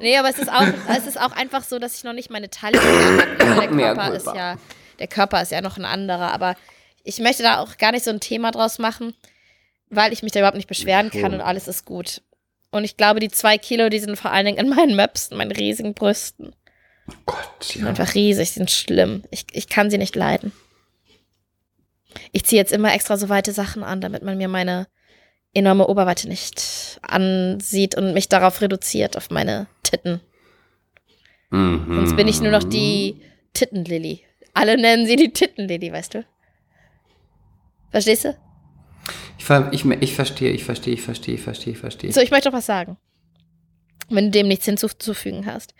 [0.00, 2.50] Nee, aber es ist auch, es ist auch einfach so, dass ich noch nicht meine
[2.50, 3.58] Taille habe.
[3.74, 4.56] Der Körper ist ja,
[4.98, 6.30] der Körper ist ja noch ein anderer.
[6.32, 6.56] Aber
[7.04, 9.14] ich möchte da auch gar nicht so ein Thema draus machen,
[9.88, 12.20] weil ich mich da überhaupt nicht beschweren kann und alles ist gut.
[12.70, 15.52] Und ich glaube, die zwei Kilo, die sind vor allen Dingen in meinen Möpsen, meinen
[15.52, 16.54] riesigen Brüsten.
[17.24, 17.88] Gott, Die sind ja.
[17.88, 19.24] einfach riesig, sind schlimm.
[19.30, 20.52] Ich, ich kann sie nicht leiden.
[22.32, 24.86] Ich ziehe jetzt immer extra so weite Sachen an, damit man mir meine
[25.54, 30.20] enorme Oberweite nicht ansieht und mich darauf reduziert, auf meine Titten.
[31.50, 31.86] Mhm.
[31.94, 33.20] Sonst bin ich nur noch die
[33.54, 34.24] Tittenlilly.
[34.52, 36.24] Alle nennen sie die Tittenlilly, weißt du?
[37.90, 38.36] Verstehst du?
[39.38, 42.12] Ich, ver ich, ich verstehe, ich verstehe, ich verstehe, ich verstehe, ich verstehe.
[42.12, 42.96] So, ich möchte doch was sagen.
[44.10, 45.74] Wenn du dem nichts hinzuzufügen hast.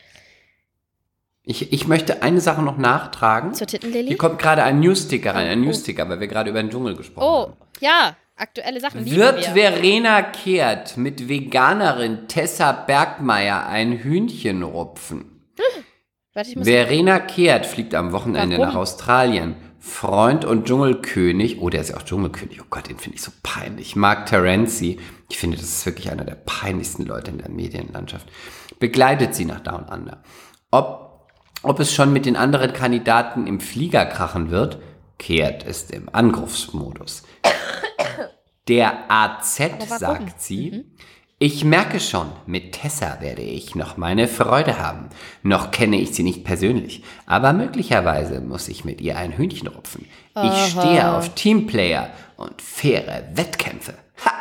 [1.42, 3.54] Ich, ich möchte eine Sache noch nachtragen.
[3.54, 4.08] Zur Tittenlilly?
[4.08, 5.64] Hier kommt gerade ein Newsticker rein, ein Oh.
[5.66, 7.56] Newsticker, weil wir gerade über den Dschungel gesprochen Oh, haben.
[7.80, 9.48] ja, aktuelle Sachen Wird wir.
[9.54, 15.24] Verena Kehrt mit Veganerin Tessa Bergmeier ein Hühnchen rupfen?
[16.34, 18.68] Warte, ich muss Verena Kehrt fliegt am Wochenende Warum?
[18.68, 19.56] nach Australien.
[19.88, 23.32] Freund und Dschungelkönig, oh, der ist ja auch Dschungelkönig, oh Gott, den finde ich so
[23.42, 23.96] peinlich.
[23.96, 28.28] Mark Terenzi, ich finde, das ist wirklich einer der peinlichsten Leute in der Medienlandschaft,
[28.78, 30.22] begleitet sie nach Down Under.
[30.70, 31.28] Ob,
[31.62, 34.78] ob es schon mit den anderen Kandidaten im Flieger krachen wird,
[35.18, 37.24] Kehrt ist im Angriffsmodus.
[38.68, 39.60] Der AZ
[39.98, 40.84] sagt sie,
[41.38, 45.08] ich merke schon, mit Tessa werde ich noch meine Freude haben.
[45.42, 50.06] Noch kenne ich sie nicht persönlich, aber möglicherweise muss ich mit ihr ein Hühnchen rupfen.
[50.42, 53.94] Ich stehe auf Teamplayer und faire Wettkämpfe.
[54.24, 54.32] Ha!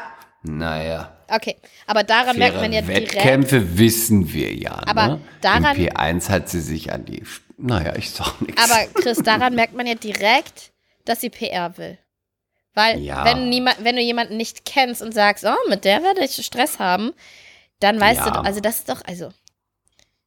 [0.44, 3.16] Naja, Okay, aber daran merkt man ja faire direkt.
[3.16, 4.80] Wettkämpfe wissen wir ja.
[4.86, 5.22] Aber ne?
[5.42, 7.22] daran- Im P1 hat sie sich an die...
[7.58, 8.64] Naja, ich sag nichts.
[8.64, 10.72] Aber Chris, daran merkt man ja direkt,
[11.04, 11.98] dass sie PR will.
[12.78, 13.26] Weil Ja.
[13.26, 16.78] wenn, niemand, wenn du jemanden nicht kennst und sagst, oh, mit der werde ich Stress
[16.78, 17.12] haben,
[17.80, 18.26] dann weißt Ja.
[18.26, 19.30] du, doch- also das ist doch, also,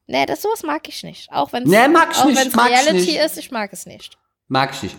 [0.08, 1.30] nee, das sowas mag ich nicht.
[1.32, 3.16] Auch wenn es Nee, auch nicht, Reality nicht.
[3.20, 4.18] ist, ich mag es nicht.
[4.48, 4.96] Mag ich nicht.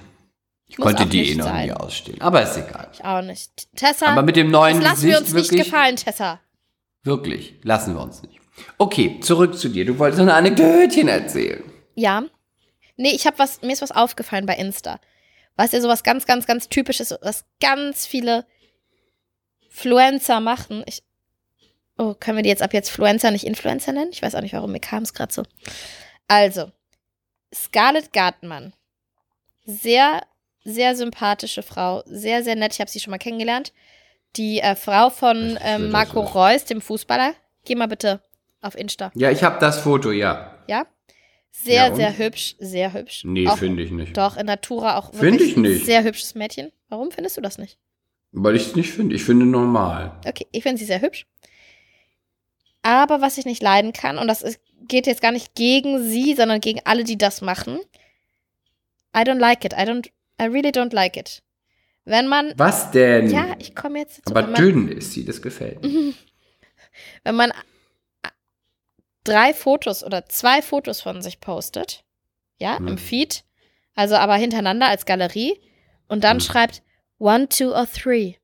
[0.68, 2.22] Ich Muss konnte die nicht eh noch nie ausstehen.
[2.22, 2.88] Aber ist egal.
[2.94, 3.52] Ich auch nicht.
[3.76, 5.66] Tessa, Aber mit dem neuen das lassen wir Gesicht uns nicht wirklich...
[5.70, 6.40] gefallen, Tessa.
[7.04, 8.40] Wirklich, lassen wir uns nicht.
[8.78, 9.84] Okay, zurück zu dir.
[9.86, 11.62] Du wolltest noch eine Anekdötchen erzählen.
[11.96, 12.24] Ja.
[12.96, 15.02] Nee, ich habe was, mir ist was aufgefallen bei Insta.
[15.62, 18.48] Was ja sowas ganz, ganz, ganz typisches, was ganz viele
[19.70, 20.84] Fluencer machen.
[20.88, 21.04] Ich,
[22.00, 24.10] oh, können wir die jetzt ab jetzt Fluencer, nicht Influencer nennen?
[24.12, 25.44] Ich weiß auch nicht, warum, mir kam es gerade so.
[26.28, 26.72] Also,
[27.54, 28.74] Scarlett Gartmann.
[29.64, 30.24] Sehr,
[30.64, 32.02] sehr sympathische Frau.
[32.08, 32.74] Sehr, sehr nett.
[32.74, 33.72] Ich habe sie schon mal kennengelernt.
[34.38, 36.22] Die äh, Frau von will Marco.
[36.22, 37.36] Reus, dem Fußballer.
[37.66, 38.20] Geh mal bitte
[38.62, 39.12] auf Insta.
[39.14, 40.58] Ja, ich habe das Foto, ja.
[40.68, 40.88] Ja?
[41.52, 43.24] Sehr, Ja, sehr hübsch, sehr hübsch.
[43.26, 44.18] Nee, finde ich nicht.
[44.18, 45.86] Doch, in Natura auch Find wirklich ich nicht.
[45.86, 46.72] sehr hübsches Mädchen.
[46.90, 47.78] Warum findest du das nicht?
[48.32, 49.16] Weil ich es nicht finde.
[49.16, 50.20] Ich finde normal.
[50.26, 51.26] Okay, ich finde sie sehr hübsch.
[52.82, 56.34] Aber was ich nicht leiden kann, und das ist, geht jetzt gar nicht gegen sie,
[56.36, 57.80] sondern gegen alle, die das machen.
[59.16, 59.74] I don't like it.
[59.74, 60.08] I don't,
[60.42, 61.44] I really don't like it.
[62.06, 63.30] Wenn man, Was denn?
[63.30, 64.36] ja, ich komme jetzt dazu.
[64.36, 66.14] Aber dünn ist sie, das gefällt mir.
[67.24, 67.52] wenn man
[69.24, 72.04] drei Fotos oder zwei Fotos von sich postet,
[72.58, 72.88] ja, Hm.
[72.90, 73.44] im Feed,
[73.96, 75.60] also aber hintereinander als Galerie
[76.08, 76.42] und dann Hm.
[76.42, 76.82] schreibt
[77.20, 78.36] one, two or three.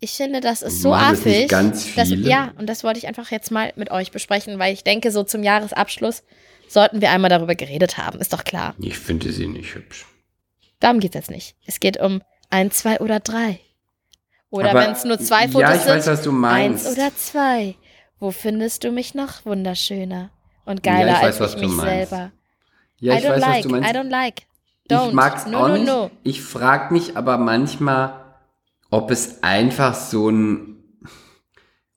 [0.00, 1.48] Ich finde, das ist so das nicht affig.
[1.48, 4.82] ganz dass- ja, und das wollte ich einfach jetzt mal mit euch besprechen, weil ich
[4.82, 6.24] denke, so zum Jahresabschluss
[6.68, 8.74] sollten wir einmal darüber geredet haben, ist doch klar.
[8.80, 10.04] Ich finde sie nicht hübsch.
[10.80, 11.54] Darum geht es jetzt nicht.
[11.66, 12.20] Es geht um
[12.50, 13.60] ein, zwei oder drei.
[14.50, 15.90] Oder wenn es nur zwei Fotos Ja, ich sind.
[15.94, 16.86] weiß, was du meinst.
[16.86, 17.76] Eins oder zwei.
[18.22, 20.30] Wo findest du mich noch wunderschöner
[20.64, 22.10] und geiler Ja, ich weiß, als ich du mich meinst.
[22.10, 22.30] selber?
[23.00, 23.90] Ja, I ich don't weiß, like, was du meinst.
[23.90, 24.42] I don't like.
[24.88, 25.08] Don't.
[25.08, 25.86] Ich mag's no, auch no, nicht.
[25.86, 26.10] no.
[26.22, 28.12] Ich frage mich aber manchmal,
[28.90, 30.84] ob es einfach so ein,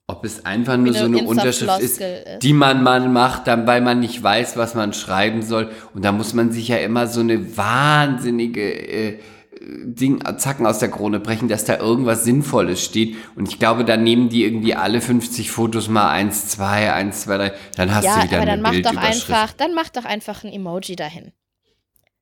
[0.08, 2.42] ob es einfach nur so eine Unterschrift ist, ist.
[2.42, 5.70] die man mal macht, dann, weil man nicht weiß, was man schreiben soll.
[5.94, 9.20] Und da muss man sich ja immer so eine wahnsinnige äh,
[9.68, 13.16] Ding, Zacken aus der Krone brechen, dass da irgendwas Sinnvolles steht.
[13.34, 17.36] Und ich glaube, da nehmen die irgendwie alle 50 Fotos mal eins, zwei, eins, zwei,
[17.36, 17.52] drei.
[17.76, 20.52] Dann hast Ja, du wieder aber dann mach doch einfach, dann mach doch einfach ein
[20.52, 21.32] Emoji dahin.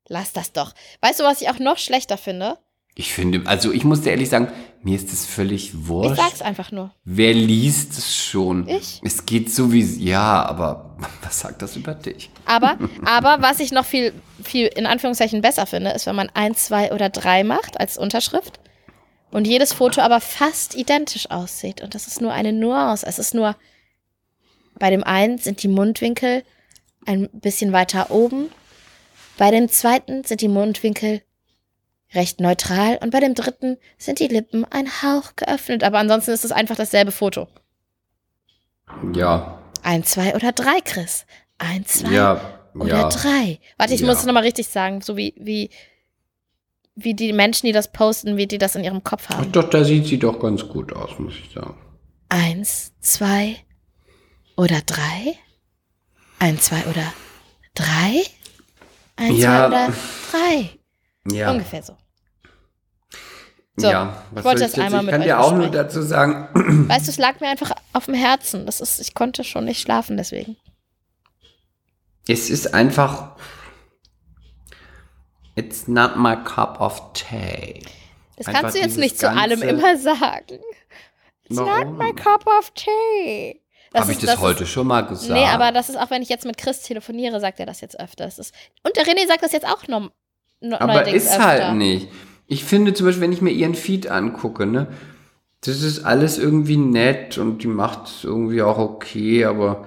[0.08, 0.74] Lass das doch.
[1.00, 2.58] Weißt du, was ich auch noch schlechter finde?
[2.96, 4.48] Ich finde, also ich muss dir ehrlich sagen,
[4.82, 6.16] mir ist es völlig Ich wurscht.
[6.16, 6.94] sag's einfach nur.
[7.04, 8.68] Wer liest es schon?
[8.68, 9.00] Ich.
[9.02, 12.30] Es geht so wie, ja, aber was sagt das über dich?
[12.44, 16.66] Aber, aber was ich noch viel, viel in Anführungszeichen besser finde, ist, wenn man eins,
[16.66, 18.60] zwei oder drei macht als Unterschrift
[19.32, 21.80] und jedes Foto aber fast identisch aussieht.
[21.82, 23.04] Und das ist nur eine Nuance.
[23.04, 23.56] Es ist nur,
[24.78, 26.44] bei dem einen sind die Mundwinkel
[27.06, 28.50] ein bisschen weiter oben,
[29.36, 31.22] bei dem zweiten sind die Mundwinkel
[32.14, 35.82] recht neutral und bei dem dritten sind die Lippen ein Hauch geöffnet.
[35.84, 37.48] Aber ansonsten ist es einfach dasselbe Foto.
[39.14, 41.26] Ja, Ein, zwei oder drei, Chris.
[41.58, 42.40] Ein, zwei ja,
[42.74, 43.08] oder ja.
[43.08, 43.58] drei.
[43.76, 44.06] Warte, ich Ja.
[44.06, 45.70] muss es nochmal richtig sagen, so wie, wie,
[46.94, 49.52] wie die Menschen, die das posten, wie die das in ihrem Kopf Ach haben.
[49.52, 51.76] doch, da sieht sie doch ganz gut aus, muss ich sagen.
[52.28, 53.56] Eins, zwei
[54.56, 55.34] oder drei?
[56.38, 57.12] Ein, zwei oder
[57.74, 58.22] drei?
[59.16, 59.58] Ein, Ja.
[59.58, 59.94] zwei oder
[60.32, 60.70] drei?
[61.32, 61.96] Ja, Ungefähr so.
[63.76, 64.22] So, ja.
[64.36, 65.72] ich wollte das einmal Ich mit kann dir auch nur besprechen.
[65.88, 66.48] dazu sagen,
[66.88, 68.66] Weißt du, es lag mir einfach auf dem Herzen.
[68.66, 70.56] Das ist, ich konnte schon nicht schlafen deswegen.
[72.28, 73.32] es ist einfach,
[75.56, 77.82] it's not my cup of tea.
[78.36, 80.58] Das Einfach kannst du jetzt nicht zu allem immer sagen.
[81.44, 81.98] It's not Warum?
[81.98, 83.60] my cup of tea.
[83.94, 85.32] Habe ich ist- das, ist- heute schon mal gesagt?
[85.32, 87.98] Nee, aber das ist auch, wenn ich jetzt mit Chris telefoniere, sagt er das jetzt
[88.00, 88.24] öfter.
[88.24, 90.10] Das ist, und der René sagt das jetzt auch noch.
[90.60, 91.44] No, Aber ist öfter.
[91.44, 92.08] halt nicht.
[92.54, 94.86] Ich finde zum Beispiel, wenn ich mir ihren Feed angucke, ne,
[95.62, 99.86] das ist alles irgendwie nett und die macht es irgendwie auch okay, aber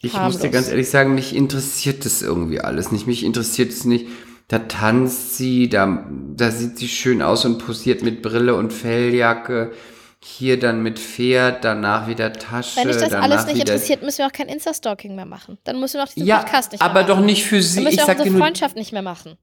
[0.00, 0.52] ich muss dir Harmlos.
[0.52, 3.08] ganz ehrlich sagen, mich interessiert das irgendwie alles nicht.
[3.08, 4.06] Mich interessiert es nicht.
[4.46, 6.06] Da tanzt sie, da,
[6.36, 9.72] da sieht sie schön aus und posiert mit Brille und Felljacke.
[10.22, 12.76] Hier dann mit Pferd, danach wieder Tasche.
[12.80, 15.58] Wenn dich das alles nicht interessiert, müssen wir auch kein Insta-Stalking mehr machen.
[15.64, 17.26] Dann müssen wir auch diesen Ja, Podcast nicht aber mehr doch machen.
[17.26, 17.80] nicht für Dann sie.
[17.80, 19.36] müssen Ich wir auch sag dir unsere Freundschaft nicht mehr machen.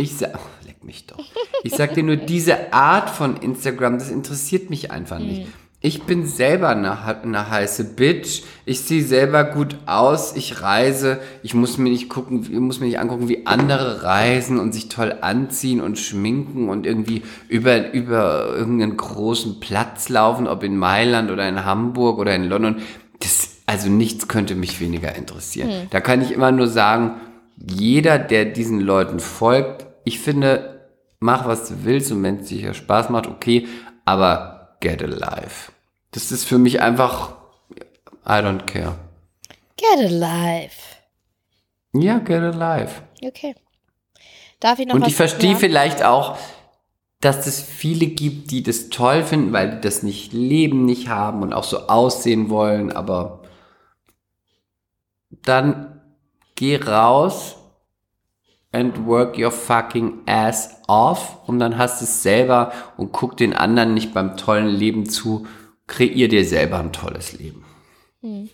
[0.00, 1.18] Ich sag, oh, leck mich doch.
[1.64, 5.46] Ich sag dir nur, diese Art von Instagram, das interessiert mich einfach nicht.
[5.46, 5.52] Mhm.
[5.80, 8.42] Ich bin selber eine, eine heiße Bitch.
[8.64, 10.36] Ich sehe selber gut aus.
[10.36, 11.20] Ich reise.
[11.42, 14.88] Ich muss mir nicht gucken, ich muss mir nicht angucken, wie andere reisen und sich
[14.88, 21.32] toll anziehen und schminken und irgendwie über, über irgendeinen großen Platz laufen, ob in Mailand
[21.32, 22.82] oder in Hamburg oder in London.
[23.18, 25.70] Das, also nichts könnte mich weniger interessieren.
[25.70, 25.90] Hm.
[25.90, 27.20] Da kann ich immer nur sagen,
[27.56, 30.88] jeder, der diesen Leuten folgt, ich finde,
[31.20, 33.68] mach was du willst und wenn es dir Spaß macht, okay,
[34.04, 35.70] aber get alive.
[36.10, 37.36] Das ist für mich einfach,
[38.26, 38.96] I don't care.
[39.76, 40.74] Get alive.
[41.92, 42.90] Ja, get alive.
[43.22, 43.54] Okay.
[44.60, 46.38] Darf ich noch Und was ich verstehe vielleicht auch,
[47.20, 51.42] dass es viele gibt, die das toll finden, weil die das nicht leben, nicht haben
[51.42, 53.42] und auch so aussehen wollen, aber
[55.30, 56.00] dann
[56.54, 57.57] geh raus
[58.72, 63.54] and work your fucking ass off und dann hast du es selber und guck den
[63.54, 65.46] anderen nicht beim tollen Leben zu.
[65.86, 67.64] Kreier dir selber ein tolles Leben.
[68.20, 68.50] Hm.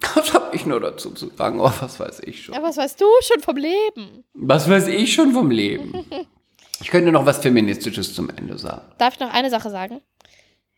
[0.14, 1.60] Was habe ich nur dazu zu sagen?
[1.60, 2.54] Oh, was weiß ich schon.
[2.54, 4.24] Ja, was weißt du schon vom Leben?
[4.34, 6.04] Was weiß ich schon vom Leben?
[6.80, 8.82] Ich könnte noch was Feministisches zum Ende sagen.
[8.98, 10.02] Darf ich noch eine Sache sagen?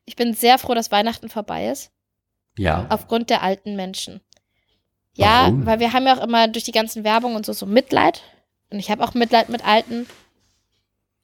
[0.04, 1.90] Ich bin sehr froh, dass Weihnachten vorbei ist.
[2.56, 2.86] Ja.
[2.88, 4.20] Aufgrund der alten Menschen.
[5.14, 5.66] Ja, Warum?
[5.66, 8.22] weil wir haben ja auch immer durch die ganzen Werbung und so so Mitleid.
[8.70, 10.06] Und ich habe auch Mitleid mit alten,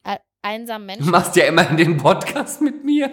[0.04, 1.10] äh, einsamen Du Menschen.
[1.10, 3.10] machst ja immer den Podcast mit mir.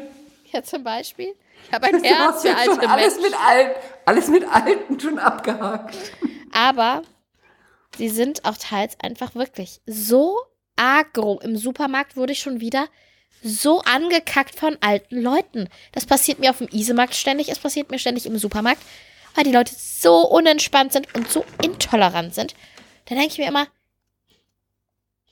[0.51, 1.33] Ja, zum Beispiel.
[1.67, 3.21] Ich habe ein Du Herz für alte alles Menschen.
[3.31, 5.95] mit, Alt, alles mit Alten schon abgehakt.
[6.51, 7.03] Aber
[7.97, 10.37] sie sind auch teils einfach wirklich so
[10.75, 11.39] agro.
[11.43, 12.87] Im Supermarkt wurde ich schon wieder
[13.43, 15.69] so angekackt von alten Leuten.
[15.93, 18.81] Das passiert mir auf dem Isemarkt ständig, es passiert mir ständig im Supermarkt,
[19.35, 22.53] weil die Leute so unentspannt sind und so intolerant sind.
[23.05, 23.67] Da denke ich mir immer,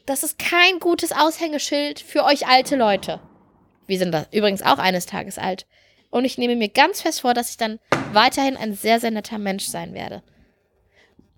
[0.05, 3.19] das ist kein gutes Aushängeschild für euch alte Leute.
[3.87, 5.65] Wir sind da übrigens auch eines Tages alt.
[6.09, 7.79] Und ich nehme mir ganz fest vor, dass ich dann
[8.13, 10.23] weiterhin ein sehr, sehr netter Mensch sein werde.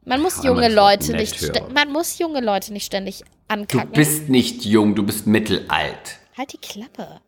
[0.03, 3.91] Man muss junge Leute nicht, man muss junge Leute nicht ständig Du ankacken.
[3.91, 6.19] bist nicht jung, du bist mittelalt.
[6.37, 7.19] halt die Klappe.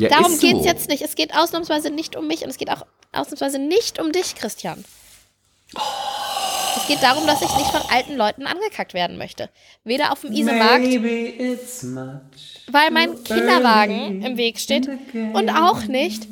[0.00, 0.40] Ja, Darum so.
[0.40, 1.02] geht's jetzt nicht.
[1.02, 4.84] Es geht ausnahmsweise nicht um mich und es geht auch ausnahmsweise nicht um dich, Christian.
[6.76, 9.50] Es geht darum, dass ich nicht von alten Leuten angekackt werden möchte.
[9.84, 10.84] Weder auf dem Isemarkt,
[12.70, 16.26] weil mein Kinderwagen im Weg steht und auch nicht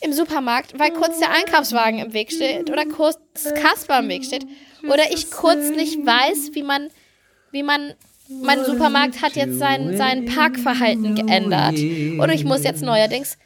[0.00, 3.18] im Supermarkt, weil kurz der Einkaufswagen im Weg steht oder kurz
[3.62, 4.46] Kasper im Weg steht
[4.88, 6.90] oder ich kurz nicht weiß, wie man,
[7.50, 7.94] wie man,
[8.28, 13.38] mein Supermarkt hat jetzt sein, sein Parkverhalten geändert und ich muss jetzt neuerdings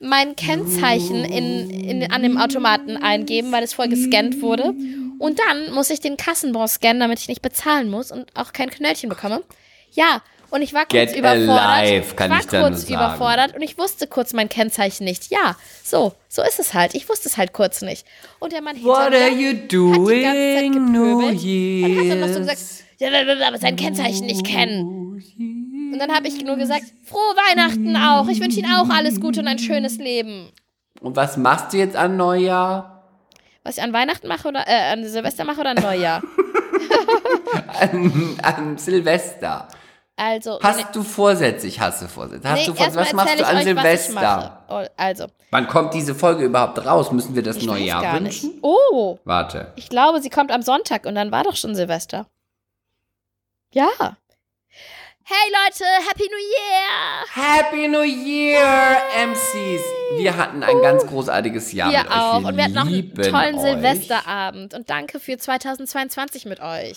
[0.00, 4.72] mein Kennzeichen in, in, an dem Automaten eingeben, weil es vorher gescannt wurde.
[5.18, 8.70] Und dann muss ich den Kassenbon scannen, damit ich nicht bezahlen muss und auch kein
[8.70, 9.42] Knöllchen bekomme.
[9.90, 11.60] Ja, und ich war kurz Get überfordert.
[11.60, 12.94] alive, kann ich ich war da nur kurz sagen.
[12.94, 15.30] überfordert und ich wusste kurz mein Kennzeichen nicht.
[15.30, 16.94] Ja, so, so ist es halt.
[16.94, 18.06] Ich wusste es halt kurz nicht.
[18.38, 21.98] Und der Mann hinter What mir are you hat die ganze Zeit doing, gepöbelt und
[21.98, 22.58] hat dann noch so gesagt,
[23.00, 25.22] Aber sein Kennzeichen nicht kennen.
[25.92, 28.28] Und dann habe ich nur gesagt, frohe Weihnachten auch.
[28.28, 30.50] Ich wünsche Ihnen auch alles Gute und ein schönes Leben.
[31.00, 33.04] Und was machst du jetzt an Neujahr?
[33.62, 36.22] Was ich an Weihnachten mache oder äh, an Silvester mache oder an Neujahr?
[37.80, 39.68] An, an Silvester.
[40.16, 41.66] Also, Hast du Vorsätze?
[41.66, 42.48] Ich hasse Vorsätze.
[42.48, 42.98] Hast nee, du Vorsätze?
[42.98, 44.64] Was machst du an euch, Silvester?
[44.68, 47.12] Oh, Also, Wann kommt diese Folge überhaupt raus?
[47.12, 48.50] Müssen wir das ich neue Jahr wünschen?
[48.50, 48.58] nicht.
[48.62, 49.72] Oh, Warte.
[49.76, 52.26] ich glaube, sie kommt am Sonntag und dann war doch schon Silvester.
[53.72, 53.88] Ja.
[55.24, 57.26] Hey Leute, Happy New Year!
[57.34, 58.96] Happy New Year,
[59.26, 59.82] MCs!
[60.16, 62.16] Wir hatten ein ganz großartiges Jahr Wir mit euch.
[62.16, 62.44] auch.
[62.44, 63.60] Und wir hatten noch einen tollen euch.
[63.60, 64.72] Silvesterabend.
[64.72, 66.96] Und danke für 2022 mit euch.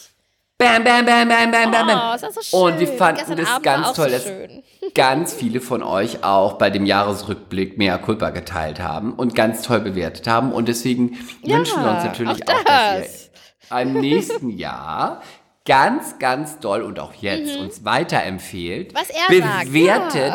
[0.58, 2.16] Bam, bam, bam, bam, bam, bam, Oh, bam.
[2.16, 2.60] ist das so schön.
[2.62, 5.84] Und wir fanden Gestern das Abend ganz war auch toll, so dass ganz viele von
[5.84, 10.54] euch auch bei dem Jahresrückblick Mea Culpa geteilt haben und ganz toll bewertet haben.
[10.54, 13.30] Und deswegen Ja, wünschen wir uns natürlich auch auch, dass das.
[13.72, 15.22] ihr im nächsten Jahr
[15.66, 18.94] ganz, ganz doll und auch jetzt uns weiterempfehlt.
[18.94, 18.98] Mhm.
[18.98, 20.34] Was er sagt, bewertet,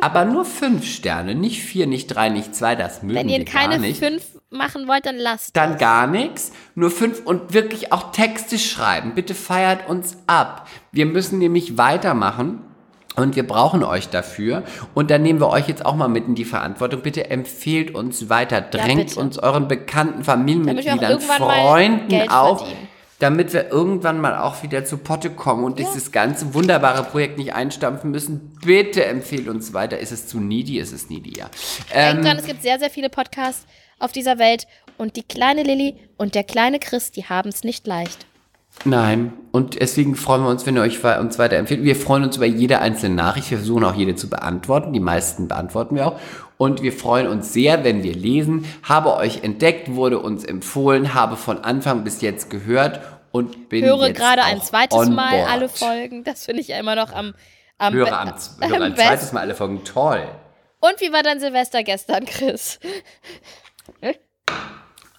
[0.00, 3.44] aber nur fünf Sterne, nicht vier, nicht drei, nicht zwei, das mögen Wenn ihr wir
[3.44, 3.98] keine nicht.
[3.98, 5.56] fünf machen wollt, dann lasst.
[5.56, 9.14] Dann gar nichts, nur fünf und wirklich auch Texte schreiben.
[9.14, 10.68] Bitte feiert uns ab.
[10.92, 12.64] Wir müssen nämlich weitermachen.
[13.16, 14.62] Und wir brauchen euch dafür.
[14.94, 17.02] Und dann nehmen wir euch jetzt auch mal mit in die Verantwortung.
[17.02, 18.60] Bitte empfehlt uns weiter.
[18.60, 19.18] Drängt bitte.
[19.20, 22.60] uns euren bekannten wir Familienmitgliedern, Freunden auf.
[22.60, 22.87] verdienen.
[23.18, 27.52] Damit wir irgendwann mal auch wieder zu Potte kommen und dieses ganze wunderbare Projekt nicht
[27.52, 28.56] einstampfen müssen.
[28.64, 29.98] Bitte empfehlt uns weiter.
[29.98, 30.78] Ist es zu needy?
[30.78, 31.46] Ist es needy, ja.
[31.92, 33.66] Ähm, Denkt dran, es gibt sehr, sehr viele Podcasts
[33.98, 34.66] auf dieser Welt.
[34.98, 38.26] Und die kleine Lilly und der kleine Chris, die haben es nicht leicht.
[38.84, 39.32] Nein.
[39.50, 41.82] Und deswegen freuen wir uns, wenn ihr euch uns weiterempfehlt.
[41.82, 43.50] Wir freuen uns über jede einzelne Nachricht.
[43.50, 44.92] Wir versuchen auch jede zu beantworten.
[44.92, 46.20] Die meisten beantworten wir auch.
[46.58, 48.66] Und wir freuen uns sehr, wenn wir lesen.
[48.82, 53.00] Habe euch entdeckt, wurde uns empfohlen, habe von Anfang bis jetzt gehört
[53.30, 55.50] und bin Höre gerade ein zweites Mal board.
[55.50, 56.24] alle Folgen.
[56.24, 57.34] Das finde ich ja immer noch am,
[57.78, 59.08] am, Höre, am, am höre ein besten.
[59.08, 59.84] zweites Mal alle Folgen.
[59.84, 60.26] Toll.
[60.80, 62.80] Und wie war dein Silvester gestern, Chris?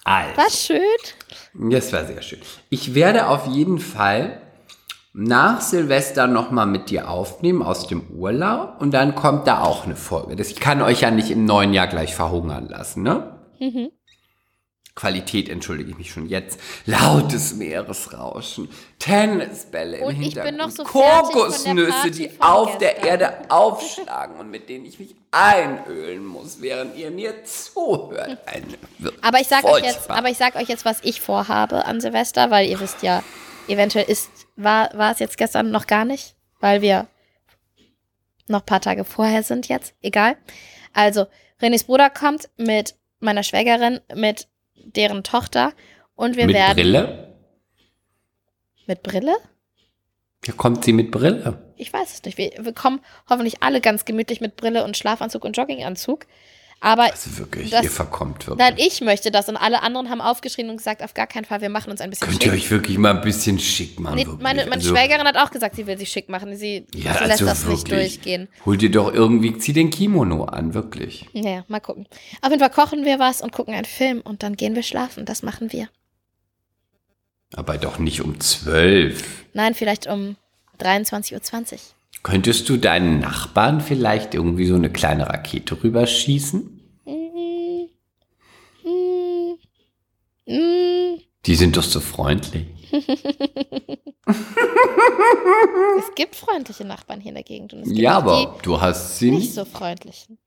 [0.04, 0.36] Alter.
[0.36, 1.70] War schön.
[1.70, 2.40] Das war sehr schön.
[2.68, 4.40] Ich werde auf jeden Fall
[5.12, 9.96] nach Silvester nochmal mit dir aufnehmen aus dem Urlaub und dann kommt da auch eine
[9.96, 10.36] Folge.
[10.36, 13.38] Das, ich kann euch ja nicht im neuen Jahr gleich verhungern lassen, ne?
[14.94, 16.60] Qualität entschuldige ich mich schon jetzt.
[16.84, 22.92] Lautes Meeresrauschen, Tennisbälle im Und ich bin Hintergrund, noch so der Kokosnüsse, die auf der
[22.94, 23.08] gestern.
[23.08, 28.38] Erde aufschlagen und mit denen ich mich einölen muss, während ihr mir zuhört.
[28.46, 30.18] Eine, Aber ich sag euch jetzt, furchtbar.
[30.18, 33.22] aber ich sag euch jetzt, was ich vorhabe an Silvester, weil ihr wisst ja,
[33.68, 37.06] eventuell ist, war, war es jetzt gestern noch gar nicht, weil wir
[38.48, 39.94] noch ein paar Tage vorher sind jetzt.
[40.02, 40.36] Egal.
[40.92, 41.26] Also,
[41.60, 45.72] Renés Bruder kommt mit meiner Schwägerin, mit deren Tochter
[46.14, 46.74] und wir mit werden.
[46.74, 47.36] Brille?
[48.86, 49.36] Mit Brille?
[50.44, 51.72] Hier kommt sie mit Brille.
[51.76, 52.38] Ich weiß es nicht.
[52.38, 56.26] Wir, wir kommen hoffentlich alle ganz gemütlich mit Brille und Schlafanzug und Jogginganzug.
[56.82, 58.66] Aber Also wirklich, Das- ihr verkommt wirklich.
[58.66, 61.60] nein, ich möchte das und alle anderen haben aufgeschrien und gesagt, auf gar keinen Fall,
[61.60, 62.46] wir machen uns ein bisschen Könnt schick.
[62.52, 64.14] ihr euch wirklich mal ein bisschen schick machen?
[64.16, 64.42] Nee, wirklich?
[64.42, 66.56] meine meine also, Schwägerin hat auch gesagt, sie will sich schick machen.
[66.56, 68.14] Sie, ja, sie also lässt das nicht wirklich.
[68.14, 68.48] durchgehen.
[68.64, 71.28] Hol dir doch irgendwie, zieh den Kimono an, wirklich.
[71.34, 72.06] Naja, mal gucken.
[72.40, 75.26] Auf jeden Fall kochen wir was und gucken einen Film und dann gehen wir schlafen.
[75.26, 75.88] Das machen wir.
[77.54, 79.44] Aber doch nicht um zwölf.
[79.52, 80.36] Nein, vielleicht um
[80.78, 81.78] 23.20 Uhr.
[82.22, 86.80] Könntest du deinen Nachbarn vielleicht irgendwie so eine kleine Rakete rüberschießen?
[87.06, 87.86] Mm,
[88.84, 89.56] mm,
[90.46, 91.20] mm.
[91.46, 92.66] Die sind doch so freundlich.
[95.98, 99.54] Es gibt freundliche Nachbarn hier in der Gegend Ja, aber du hast sie nicht nicht.
[99.54, 100.38] so freundlichen.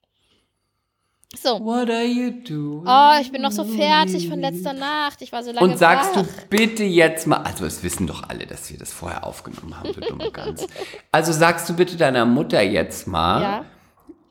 [1.36, 1.60] So.
[1.64, 2.84] What are you doing?
[2.86, 5.22] Oh, ich bin noch so fertig von letzter Nacht.
[5.22, 6.22] Ich war so lange Und sagst wach.
[6.24, 9.92] du bitte jetzt mal, also es wissen doch alle, dass wir das vorher aufgenommen haben,
[9.94, 10.68] du dumme Gans.
[11.12, 13.66] Also sagst du bitte deiner Mutter jetzt mal, Ja.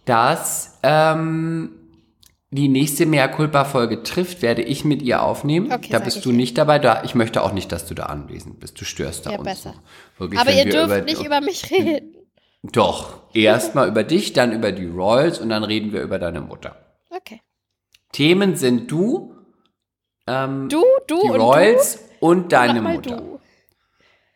[0.05, 1.70] dass ähm,
[2.50, 5.72] die nächste Mea Culpa Folge trifft, werde ich mit ihr aufnehmen.
[5.72, 6.36] Okay, da bist du dir.
[6.36, 6.78] nicht dabei.
[6.78, 8.80] Da, ich möchte auch nicht, dass du da anwesend bist.
[8.80, 9.44] Du störst da Ja, uns.
[9.48, 9.74] besser.
[10.18, 12.14] Wirklich, Aber ihr dürft nicht über mich reden.
[12.62, 13.14] Doch.
[13.34, 16.76] Erstmal über dich, dann über die Royals und dann reden wir über deine Mutter.
[18.12, 19.34] Themen sind du,
[20.26, 22.48] ähm, Du, du die und Royals und du.
[22.48, 23.16] deine Nochmal Mutter.
[23.16, 23.40] du.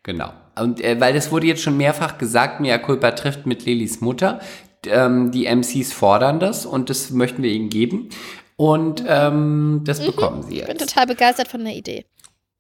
[0.02, 0.32] Genau.
[0.58, 4.40] Und äh, weil das wurde jetzt schon mehrfach gesagt, Mea Culpa trifft mit Lillys Mutter.
[4.86, 8.08] Ähm, die MCs fordern das und das möchten wir ihnen geben.
[8.56, 10.88] Und ähm, das bekommen sie Ich bin jetzt.
[10.88, 12.06] total begeistert von der Idee.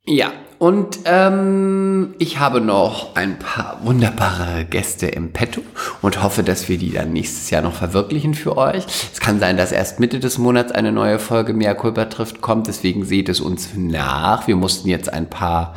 [0.08, 5.62] Ja, und ähm, ich habe noch ein paar wunderbare Gäste im Petto
[6.00, 8.86] und hoffe, dass wir die dann nächstes Jahr noch verwirklichen für euch.
[9.12, 12.68] Es kann sein, dass erst Mitte des Monats eine neue Folge Mea Culpa trifft kommt,
[12.68, 14.46] deswegen seht es uns nach.
[14.46, 15.74] Wir mussten jetzt ein paar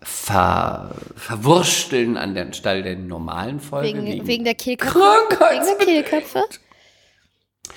[0.00, 4.02] ver verwursteln an der Stelle der normalen Folge.
[4.02, 4.98] Wegen, wegen der Kehlköpfe.
[4.98, 6.42] Wegen der Kehlköpfe.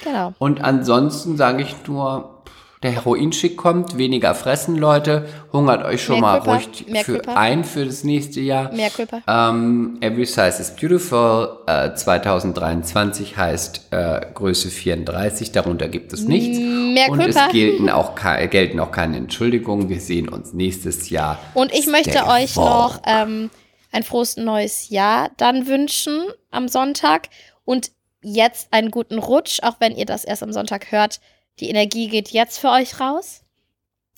[0.03, 0.34] Genau.
[0.39, 2.39] Und ansonsten sage ich nur,
[2.82, 5.28] der Heroinschick kommt, weniger fressen, Leute.
[5.52, 7.34] Hungert euch schon Mehr mal Kulpa, ruhig mehr für Kulpa.
[7.34, 8.72] ein für das nächste Jahr.
[8.72, 9.22] Mehr Kulpa.
[9.28, 16.58] Ähm, Every Size is Beautiful äh, 2023 heißt äh, Größe 34, darunter gibt es nichts.
[16.58, 17.48] Mehr Und Kulpa.
[17.48, 19.90] es gelten auch, gelten auch keine Entschuldigungen.
[19.90, 21.38] Wir sehen uns nächstes Jahr.
[21.54, 22.66] Und ich möchte Stay euch warm.
[22.94, 23.50] noch ähm,
[23.92, 27.28] ein frohes neues Jahr dann wünschen am Sonntag.
[27.66, 31.20] Und jetzt einen guten Rutsch, auch wenn ihr das erst am Sonntag hört.
[31.60, 33.41] Die Energie geht jetzt für euch raus.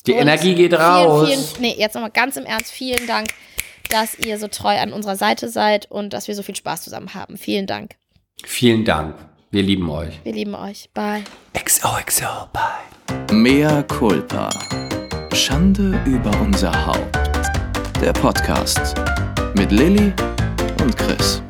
[0.05, 1.27] Die Und Energie geht vielen, raus.
[1.27, 3.27] Vielen, nee, jetzt nochmal ganz im Ernst, vielen Dank,
[3.89, 7.13] dass ihr so treu an unserer Seite seid und dass wir so viel Spaß zusammen
[7.13, 7.37] haben.
[7.37, 7.95] Vielen Dank.
[8.43, 9.15] Vielen Dank.
[9.51, 10.19] Wir lieben euch.
[10.23, 10.89] Wir lieben euch.
[10.93, 11.23] Bye.
[11.53, 13.35] XOXO, bye.
[13.35, 14.49] Mea culpa.
[15.33, 17.19] Schande über unser Haupt.
[18.01, 18.95] Der Podcast
[19.55, 20.13] mit Lilly
[20.81, 21.41] und Chris.